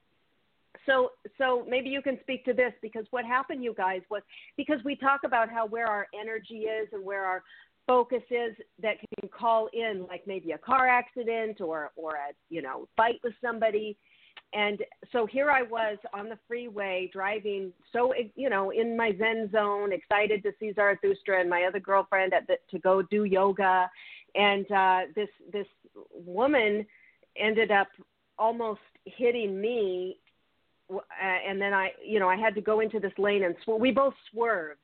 So, 0.85 1.11
so 1.37 1.65
maybe 1.69 1.89
you 1.89 2.01
can 2.01 2.17
speak 2.21 2.45
to 2.45 2.53
this 2.53 2.71
because 2.81 3.05
what 3.11 3.25
happened, 3.25 3.61
you 3.61 3.73
guys, 3.73 4.01
was 4.09 4.21
because 4.55 4.79
we 4.85 4.95
talk 4.95 5.19
about 5.25 5.49
how 5.49 5.67
where 5.67 5.85
our 5.85 6.07
energy 6.19 6.59
is 6.59 6.87
and 6.93 7.03
where 7.03 7.25
our 7.25 7.43
focus 7.87 8.23
is 8.29 8.55
that 8.81 8.95
can 9.19 9.29
call 9.29 9.69
in 9.73 10.05
like 10.07 10.25
maybe 10.25 10.51
a 10.51 10.57
car 10.57 10.87
accident 10.87 11.61
or 11.61 11.91
or 11.95 12.11
a 12.11 12.33
you 12.49 12.61
know 12.61 12.87
fight 12.95 13.19
with 13.23 13.33
somebody 13.43 13.97
and 14.53 14.79
so 15.11 15.25
here 15.25 15.49
i 15.49 15.61
was 15.61 15.97
on 16.13 16.29
the 16.29 16.37
freeway 16.47 17.09
driving 17.11 17.71
so 17.91 18.13
you 18.35 18.49
know 18.49 18.71
in 18.71 18.95
my 18.95 19.11
zen 19.17 19.49
zone 19.51 19.91
excited 19.91 20.43
to 20.43 20.51
see 20.59 20.71
zarathustra 20.73 21.39
and 21.39 21.49
my 21.49 21.63
other 21.63 21.79
girlfriend 21.79 22.33
at 22.33 22.45
the, 22.47 22.55
to 22.69 22.79
go 22.79 23.01
do 23.01 23.23
yoga 23.23 23.89
and 24.35 24.71
uh 24.71 25.01
this 25.15 25.29
this 25.51 25.67
woman 26.13 26.85
ended 27.37 27.71
up 27.71 27.87
almost 28.37 28.79
hitting 29.05 29.59
me 29.59 30.17
uh, 30.93 30.99
and 31.47 31.61
then 31.61 31.73
i 31.73 31.91
you 32.05 32.19
know 32.19 32.29
i 32.29 32.35
had 32.35 32.55
to 32.55 32.61
go 32.61 32.79
into 32.79 32.99
this 32.99 33.13
lane 33.17 33.43
and 33.43 33.55
sw- 33.63 33.79
we 33.79 33.91
both 33.91 34.13
swerved 34.31 34.79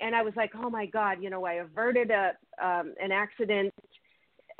and 0.00 0.14
I 0.14 0.22
was 0.22 0.32
like, 0.36 0.52
oh 0.56 0.70
my 0.70 0.86
God, 0.86 1.18
you 1.20 1.30
know, 1.30 1.44
I 1.44 1.54
averted 1.54 2.10
a 2.10 2.32
um, 2.62 2.94
an 3.00 3.12
accident. 3.12 3.72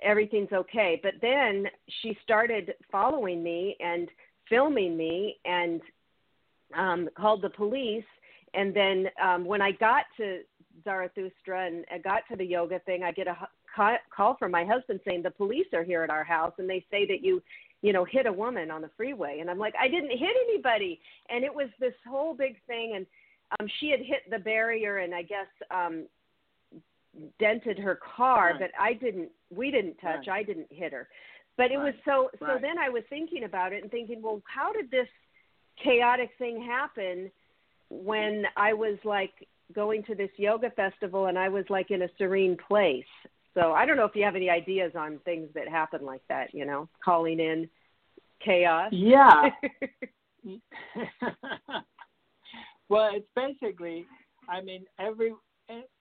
Everything's 0.03 0.53
okay. 0.53 1.01
But 1.03 1.15
then 1.21 1.67
she 2.01 2.17
started 2.23 2.75
following 2.91 3.43
me 3.43 3.77
and 3.81 4.09
filming 4.49 4.97
me 4.97 5.39
and 5.45 5.81
um, 6.77 7.09
called 7.17 7.43
the 7.43 7.51
police. 7.51 8.05
And 8.55 8.75
then 8.75 9.07
um, 9.23 9.45
when 9.45 9.61
I 9.61 9.73
got 9.73 10.05
to 10.17 10.41
Zarathustra 10.85 11.67
and 11.67 11.85
I 11.93 11.99
got 11.99 12.23
to 12.31 12.37
the 12.37 12.45
yoga 12.45 12.79
thing, 12.81 13.03
I 13.03 13.13
get 13.13 13.27
a 13.27 13.37
ca- 13.75 13.99
call 14.15 14.37
from 14.37 14.51
my 14.51 14.65
husband 14.65 15.01
saying 15.07 15.23
the 15.23 15.31
police 15.31 15.67
are 15.73 15.85
here 15.85 16.03
at 16.03 16.11
our 16.11 16.25
house 16.25 16.53
and 16.59 16.69
they 16.69 16.85
say 16.91 17.07
that 17.07 17.23
you 17.23 17.43
you 17.83 17.93
know 17.93 18.05
hit 18.05 18.27
a 18.27 18.33
woman 18.33 18.71
on 18.71 18.83
the 18.83 18.91
freeway 18.97 19.39
and 19.41 19.49
i'm 19.51 19.59
like 19.59 19.75
i 19.81 19.89
didn't 19.89 20.11
hit 20.11 20.35
anybody 20.49 21.01
and 21.29 21.45
it 21.45 21.55
was 21.55 21.69
this 21.81 21.95
whole 22.09 22.35
big 22.35 22.57
thing 22.67 22.93
and 22.97 23.07
um, 23.59 23.67
she 23.81 23.91
had 23.91 24.01
hit 24.01 24.29
the 24.31 24.39
barrier 24.39 24.99
and 24.99 25.15
I 25.15 25.23
guess 25.23 25.49
um, 25.71 26.07
dented 27.39 27.79
her 27.79 27.97
car, 28.17 28.51
Right. 28.53 28.61
but 28.61 28.71
I 28.81 28.93
didn't. 28.95 29.31
We 29.51 29.71
didn't 29.71 29.97
touch. 29.97 30.29
I 30.29 30.43
didn't 30.43 30.69
hit 30.71 30.93
her. 30.93 31.09
But 31.57 31.73
it 31.73 31.79
was 31.79 31.95
so. 32.05 32.31
So 32.39 32.47
Right. 32.47 32.63
then 32.63 32.79
I 32.79 32.89
was 32.89 33.03
thinking 33.11 33.45
about 33.45 33.73
it 33.73 33.83
and 33.83 33.91
thinking, 33.91 34.23
well, 34.23 34.41
how 34.45 34.73
did 34.73 34.91
this 34.91 35.09
chaotic 35.83 36.31
thing 36.39 36.63
happen 36.63 37.31
when 37.89 38.45
I 38.57 38.73
was 38.73 38.99
like 39.05 39.33
going 39.73 40.03
to 40.05 40.15
this 40.15 40.31
yoga 40.37 40.71
festival 40.71 41.27
and 41.27 41.39
I 41.39 41.49
was 41.49 41.65
like 41.69 41.91
in 41.91 42.03
a 42.03 42.09
serene 42.19 42.57
place? 42.69 43.05
So 43.55 43.73
I 43.73 43.85
don't 43.85 43.97
know 43.97 44.05
if 44.05 44.15
you 44.15 44.25
have 44.25 44.37
any 44.37 44.49
ideas 44.51 44.93
on 44.95 45.19
things 45.25 45.49
that 45.55 45.69
happen 45.69 46.05
like 46.05 46.23
that. 46.29 46.55
You 46.55 46.65
know, 46.65 46.89
calling 47.05 47.41
in 47.41 47.69
chaos. 48.45 48.93
Yeah. 48.93 49.51
well, 52.89 53.11
it's 53.13 53.29
basically 53.35 54.07
I 54.51 54.61
mean, 54.61 54.85
every 54.99 55.33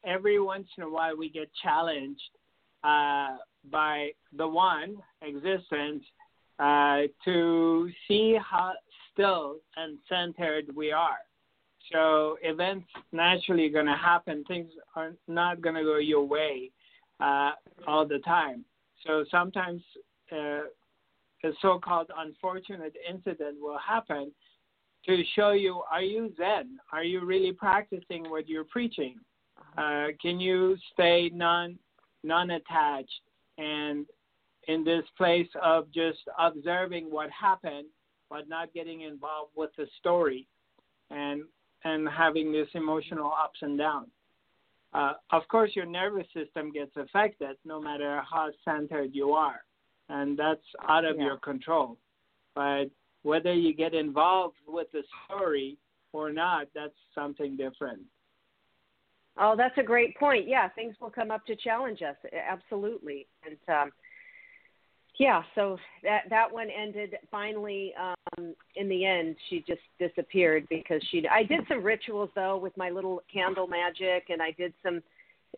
every 0.03 0.39
once 0.39 0.67
in 0.77 0.83
a 0.83 0.89
while 0.89 1.15
we 1.15 1.29
get 1.29 1.49
challenged 1.61 2.21
uh, 2.83 3.37
by 3.69 4.09
the 4.35 4.47
one 4.47 4.97
existence 5.21 6.03
uh, 6.57 7.01
to 7.23 7.89
see 8.07 8.37
how 8.41 8.73
still 9.13 9.57
and 9.77 9.99
centered 10.09 10.75
we 10.75 10.91
are. 10.91 11.19
So 11.91 12.37
events 12.41 12.87
naturally 13.11 13.69
going 13.69 13.85
to 13.85 13.95
happen. 13.95 14.43
Things 14.47 14.71
are 14.95 15.13
not 15.27 15.61
going 15.61 15.75
to 15.75 15.83
go 15.83 15.97
your 15.97 16.23
way 16.23 16.71
uh, 17.19 17.51
all 17.87 18.07
the 18.07 18.19
time. 18.19 18.65
So 19.05 19.25
sometimes 19.31 19.81
uh, 20.31 20.61
a 21.43 21.51
so-called 21.61 22.11
unfortunate 22.17 22.93
incident 23.09 23.57
will 23.59 23.79
happen 23.79 24.31
to 25.05 25.23
show 25.35 25.51
you: 25.51 25.81
Are 25.91 26.01
you 26.01 26.33
Zen? 26.37 26.77
Are 26.91 27.03
you 27.03 27.25
really 27.25 27.53
practicing 27.53 28.29
what 28.29 28.47
you're 28.47 28.65
preaching? 28.65 29.15
Uh, 29.77 30.07
can 30.21 30.39
you 30.39 30.77
stay 30.93 31.29
non 31.33 31.77
non-attached 32.23 33.21
and 33.57 34.05
in 34.67 34.83
this 34.83 35.03
place 35.17 35.47
of 35.63 35.91
just 35.91 36.19
observing 36.37 37.05
what 37.05 37.29
happened, 37.31 37.87
but 38.29 38.47
not 38.47 38.73
getting 38.73 39.01
involved 39.01 39.51
with 39.55 39.71
the 39.77 39.87
story, 39.99 40.47
and 41.09 41.43
and 41.85 42.07
having 42.09 42.51
this 42.51 42.67
emotional 42.73 43.31
ups 43.41 43.59
and 43.61 43.77
downs. 43.77 44.09
Uh, 44.93 45.13
of 45.31 45.47
course, 45.47 45.71
your 45.75 45.85
nervous 45.85 46.25
system 46.33 46.71
gets 46.71 46.95
affected 46.95 47.57
no 47.63 47.79
matter 47.79 48.21
how 48.29 48.49
centered 48.65 49.11
you 49.13 49.33
are, 49.33 49.63
and 50.09 50.37
that's 50.37 50.65
out 50.87 51.05
of 51.05 51.17
Yeah. 51.17 51.25
your 51.25 51.37
control. 51.37 51.97
But 52.55 52.89
whether 53.21 53.53
you 53.53 53.73
get 53.73 53.93
involved 53.93 54.57
with 54.65 54.91
the 54.91 55.03
story 55.25 55.77
or 56.13 56.31
not, 56.31 56.67
that's 56.73 56.97
something 57.13 57.55
different. 57.55 58.01
Oh, 59.37 59.55
that's 59.55 59.77
a 59.77 59.83
great 59.83 60.17
point. 60.17 60.47
Yeah, 60.47 60.67
things 60.69 60.99
will 60.99 61.11
come 61.11 61.31
up 61.31 61.45
to 61.45 61.55
challenge 61.55 62.01
us. 62.01 62.17
Absolutely. 62.33 63.27
And 63.45 63.57
um, 63.69 63.91
yeah, 65.17 65.43
so 65.53 65.77
that 66.03 66.23
that 66.29 66.51
one 66.51 66.69
ended 66.69 67.15
finally. 67.29 67.93
Um, 67.95 68.15
Um, 68.37 68.53
in 68.75 68.89
the 68.89 69.05
end, 69.05 69.35
she 69.49 69.63
just 69.67 69.81
disappeared 69.99 70.67
because 70.69 71.01
she. 71.09 71.27
I 71.27 71.43
did 71.43 71.61
some 71.67 71.83
rituals 71.83 72.29
though 72.35 72.57
with 72.57 72.75
my 72.77 72.89
little 72.89 73.21
candle 73.31 73.67
magic, 73.67 74.25
and 74.29 74.41
I 74.41 74.51
did 74.51 74.73
some 74.83 75.01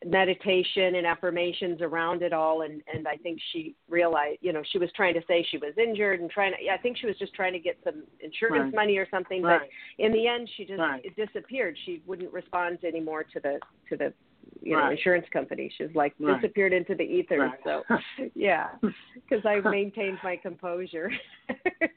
meditation 0.06 0.96
and 0.96 1.06
affirmations 1.06 1.82
around 1.82 2.22
it 2.22 2.34
all. 2.34 2.62
And 2.62 2.82
and 2.94 3.08
I 3.08 3.18
think 3.18 3.40
she 3.52 3.76
realized, 3.90 4.40
you 4.42 4.54
know, 4.54 4.64
she 4.72 4.78
was 4.78 4.90
trying 4.96 5.14
to 5.16 5.22
say 5.28 5.46
she 5.50 5.58
was 5.58 5.74
injured 5.78 6.22
and 6.22 6.30
trying 6.30 6.54
to. 6.54 6.72
I 6.72 6.78
think 6.78 6.98
she 6.98 7.08
was 7.08 7.18
just 7.18 7.34
trying 7.34 7.54
to 7.54 7.60
get 7.60 7.78
some 7.84 8.04
insurance 8.20 8.66
Right. 8.66 8.74
money 8.74 8.98
or 8.98 9.08
something. 9.12 9.42
Right. 9.44 9.62
But 9.98 10.04
in 10.04 10.12
the 10.12 10.28
end, 10.28 10.50
she 10.56 10.66
just 10.66 10.80
Right. 10.80 11.04
disappeared. 11.16 11.78
She 11.86 12.02
wouldn't 12.06 12.32
respond 12.32 12.80
anymore 12.84 13.24
to 13.24 13.40
the 13.40 13.60
to 13.90 13.98
the 13.98 14.14
you 14.62 14.76
know 14.76 14.90
insurance 14.90 15.28
company. 15.32 15.72
She 15.78 15.84
was 15.84 15.96
like 15.96 16.14
disappeared 16.18 16.74
into 16.74 16.96
the 16.96 17.04
ether. 17.04 17.52
So 17.64 17.84
yeah, 18.36 18.70
because 19.14 19.46
I 19.46 19.60
maintained 19.70 20.20
my 20.24 20.38
composure. 20.38 21.12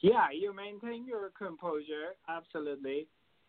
yeah, 0.00 0.28
you 0.32 0.54
maintain 0.54 1.06
your 1.06 1.30
composure, 1.36 2.14
absolutely. 2.28 3.06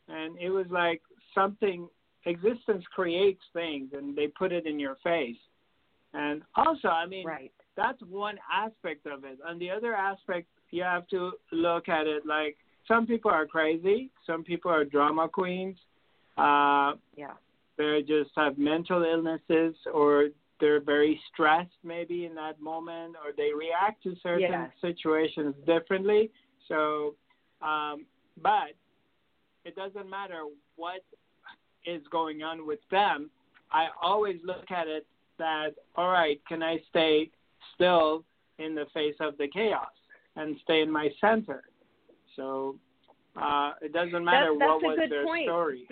And 0.08 0.38
it 0.40 0.50
was 0.50 0.66
like 0.70 1.02
something 1.36 1.88
existence 2.26 2.84
creates 2.94 3.42
things 3.54 3.90
and 3.94 4.16
they 4.16 4.28
put 4.28 4.52
it 4.52 4.66
in 4.66 4.80
your 4.80 4.98
face. 5.04 5.38
And 6.14 6.42
also, 6.56 6.88
I 6.88 7.06
mean, 7.06 7.26
right. 7.26 7.52
that's 7.78 8.02
one 8.10 8.38
aspect 8.52 9.06
of 9.06 9.24
it. 9.24 9.38
And 9.46 9.62
the 9.62 9.70
other 9.70 9.96
aspect, 9.96 10.48
you 10.72 10.84
have 10.84 11.08
to 11.10 11.34
look 11.52 11.88
at 11.88 12.08
it 12.08 12.26
like 12.26 12.58
some 12.88 13.06
people 13.06 13.30
are 13.30 13.46
crazy, 13.46 14.10
some 14.26 14.44
people 14.44 14.72
are 14.72 14.84
drama 14.84 15.30
queens. 15.30 15.78
Uh, 16.38 16.94
Yeah. 17.16 17.34
they 17.78 18.02
just 18.02 18.32
have 18.36 18.58
mental 18.58 19.04
illnesses 19.04 19.76
or 19.94 20.30
they're 20.60 20.82
very 20.82 21.20
stressed 21.32 21.70
maybe 21.84 22.26
in 22.26 22.36
that 22.36 22.60
moment 22.62 23.16
or 23.24 23.32
they 23.36 23.52
react 23.58 24.04
to 24.04 24.16
certain 24.22 24.42
Yes. 24.42 24.72
situations 24.82 25.56
differently 25.66 26.32
so 26.68 27.16
um, 27.62 28.06
but 28.42 28.74
it 29.66 29.76
doesn't 29.76 30.10
matter 30.10 30.44
what 30.76 31.02
is 31.86 32.02
going 32.12 32.44
on 32.44 32.66
with 32.68 32.80
them 32.92 33.30
i 33.72 33.88
always 34.02 34.38
look 34.44 34.70
at 34.72 34.88
it 34.88 35.06
that 35.38 35.70
all 35.96 36.10
right 36.12 36.42
can 36.48 36.62
i 36.64 36.78
stay 36.90 37.30
still 37.76 38.24
in 38.58 38.76
the 38.76 38.86
face 38.94 39.16
of 39.20 39.38
the 39.38 39.48
chaos 39.48 39.88
and 40.36 40.56
stay 40.64 40.82
in 40.82 40.92
my 40.92 41.10
center 41.22 41.64
so 42.36 42.76
uh, 43.42 43.72
it 43.82 43.94
doesn't 43.94 44.24
matter 44.26 44.54
that's 44.58 44.70
what 44.70 44.84
a 44.84 44.88
was 44.88 45.10
their 45.10 45.24
point. 45.24 45.46
story 45.46 45.88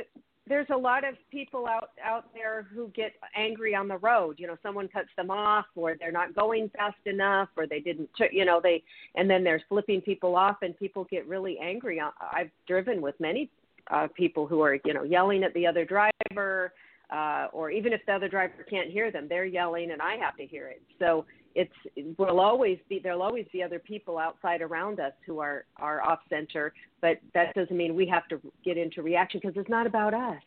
There's 0.47 0.67
a 0.73 0.77
lot 0.77 1.07
of 1.07 1.15
people 1.31 1.67
out 1.67 1.89
out 2.03 2.25
there 2.33 2.67
who 2.73 2.89
get 2.95 3.13
angry 3.35 3.75
on 3.75 3.87
the 3.87 3.97
road. 3.97 4.35
You 4.39 4.47
know, 4.47 4.57
someone 4.63 4.87
cuts 4.87 5.09
them 5.17 5.29
off, 5.29 5.65
or 5.75 5.95
they're 5.99 6.11
not 6.11 6.35
going 6.35 6.69
fast 6.69 6.95
enough, 7.05 7.49
or 7.57 7.67
they 7.67 7.79
didn't. 7.79 8.09
You 8.31 8.45
know, 8.45 8.59
they 8.61 8.83
and 9.15 9.29
then 9.29 9.43
they're 9.43 9.63
flipping 9.67 10.01
people 10.01 10.35
off, 10.35 10.57
and 10.61 10.77
people 10.77 11.05
get 11.05 11.27
really 11.27 11.57
angry. 11.59 12.01
I've 12.01 12.51
driven 12.67 13.01
with 13.01 13.15
many 13.19 13.49
uh, 13.91 14.07
people 14.15 14.47
who 14.47 14.61
are, 14.61 14.77
you 14.85 14.93
know, 14.93 15.03
yelling 15.03 15.43
at 15.43 15.53
the 15.53 15.65
other 15.65 15.85
driver, 15.85 16.73
uh, 17.09 17.47
or 17.53 17.71
even 17.71 17.93
if 17.93 18.01
the 18.05 18.13
other 18.13 18.27
driver 18.27 18.65
can't 18.69 18.89
hear 18.89 19.11
them, 19.11 19.27
they're 19.29 19.45
yelling, 19.45 19.91
and 19.91 20.01
I 20.01 20.17
have 20.17 20.35
to 20.37 20.45
hear 20.45 20.67
it. 20.67 20.81
So 20.99 21.25
it's 21.57 22.17
will 22.19 22.39
always 22.39 22.77
be 22.87 22.99
there'll 22.99 23.23
always 23.23 23.47
be 23.51 23.63
other 23.63 23.79
people 23.79 24.19
outside 24.19 24.61
around 24.61 24.99
us 24.99 25.13
who 25.25 25.39
are 25.39 25.65
are 25.77 26.01
off 26.03 26.19
center, 26.29 26.71
but 27.01 27.17
that 27.33 27.55
doesn't 27.55 27.75
mean 27.75 27.95
we 27.95 28.05
have 28.05 28.27
to 28.27 28.39
get 28.63 28.77
into 28.77 29.01
reaction 29.01 29.39
because 29.43 29.59
it's 29.59 29.69
not 29.69 29.87
about 29.87 30.13
us. 30.13 30.41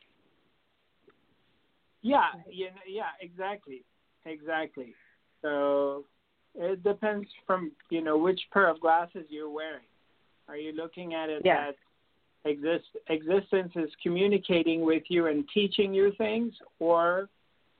Yeah, 2.02 2.28
yeah, 2.48 2.68
yeah, 2.88 3.10
exactly, 3.20 3.82
exactly. 4.24 4.94
So 5.42 6.04
it 6.54 6.82
depends 6.84 7.28
from 7.44 7.72
you 7.90 8.02
know 8.02 8.16
which 8.16 8.40
pair 8.52 8.68
of 8.68 8.80
glasses 8.80 9.26
you're 9.28 9.50
wearing. 9.50 9.90
Are 10.48 10.56
you 10.56 10.72
looking 10.72 11.14
at 11.14 11.28
it 11.28 11.42
Yeah. 11.44 11.72
that 11.72 11.76
exist 12.48 12.86
existence 13.08 13.72
is 13.74 13.90
communicating 14.00 14.84
with 14.84 15.02
you 15.08 15.26
and 15.26 15.44
teaching 15.52 15.92
you 15.92 16.12
things, 16.18 16.54
or 16.78 17.28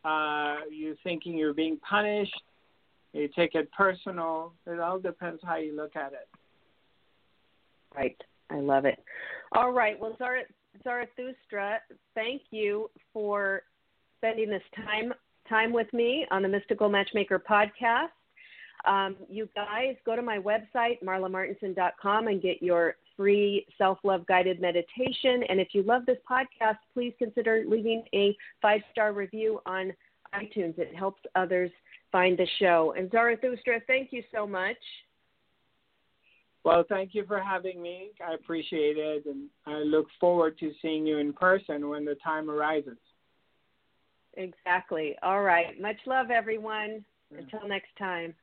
uh, 0.04 0.56
you 0.68 0.96
thinking 1.04 1.38
you're 1.38 1.54
being 1.54 1.78
punished? 1.78 2.42
You 3.12 3.28
take 3.34 3.54
it 3.54 3.70
personal. 3.72 4.52
It 4.66 4.78
all 4.78 4.98
depends 4.98 5.40
how 5.44 5.56
you 5.56 5.74
look 5.74 5.96
at 5.96 6.12
it. 6.12 6.28
Right. 7.94 8.16
I 8.50 8.60
love 8.60 8.84
it. 8.84 8.98
All 9.52 9.72
right. 9.72 9.98
Well, 9.98 10.14
Zara- 10.18 10.44
Zarathustra, 10.84 11.78
thank 12.14 12.42
you 12.50 12.90
for 13.12 13.62
spending 14.18 14.50
this 14.50 14.62
time 14.86 15.12
time 15.48 15.72
with 15.72 15.92
me 15.92 16.26
on 16.30 16.42
the 16.42 16.48
Mystical 16.48 16.88
Matchmaker 16.88 17.38
podcast. 17.40 18.08
Um, 18.86 19.16
you 19.28 19.48
guys 19.54 19.96
go 20.06 20.16
to 20.16 20.22
my 20.22 20.38
website, 20.38 21.02
marlamartenson.com, 21.04 22.28
and 22.28 22.40
get 22.40 22.62
your 22.62 22.94
free 23.16 23.66
self 23.76 23.98
love 24.04 24.26
guided 24.26 24.60
meditation. 24.60 25.42
And 25.48 25.60
if 25.60 25.68
you 25.72 25.82
love 25.82 26.06
this 26.06 26.18
podcast, 26.30 26.78
please 26.94 27.12
consider 27.18 27.64
leaving 27.66 28.04
a 28.14 28.36
five 28.62 28.80
star 28.92 29.12
review 29.12 29.60
on 29.66 29.92
iTunes. 30.34 30.78
It 30.78 30.94
helps 30.94 31.20
others 31.34 31.70
find 32.12 32.38
the 32.38 32.46
show. 32.58 32.94
And 32.96 33.10
Zarathustra, 33.10 33.80
thank 33.86 34.12
you 34.12 34.22
so 34.32 34.46
much. 34.46 34.76
Well, 36.62 36.84
thank 36.88 37.14
you 37.14 37.24
for 37.26 37.40
having 37.40 37.80
me. 37.80 38.10
I 38.26 38.34
appreciate 38.34 38.98
it, 38.98 39.24
and 39.24 39.48
I 39.66 39.78
look 39.78 40.06
forward 40.18 40.58
to 40.58 40.72
seeing 40.82 41.06
you 41.06 41.18
in 41.18 41.32
person 41.32 41.88
when 41.88 42.04
the 42.04 42.16
time 42.16 42.50
arises. 42.50 42.98
Exactly. 44.34 45.16
All 45.22 45.42
right. 45.42 45.80
Much 45.80 45.96
love, 46.06 46.30
everyone. 46.30 47.04
Until 47.36 47.66
next 47.66 47.96
time. 47.98 48.34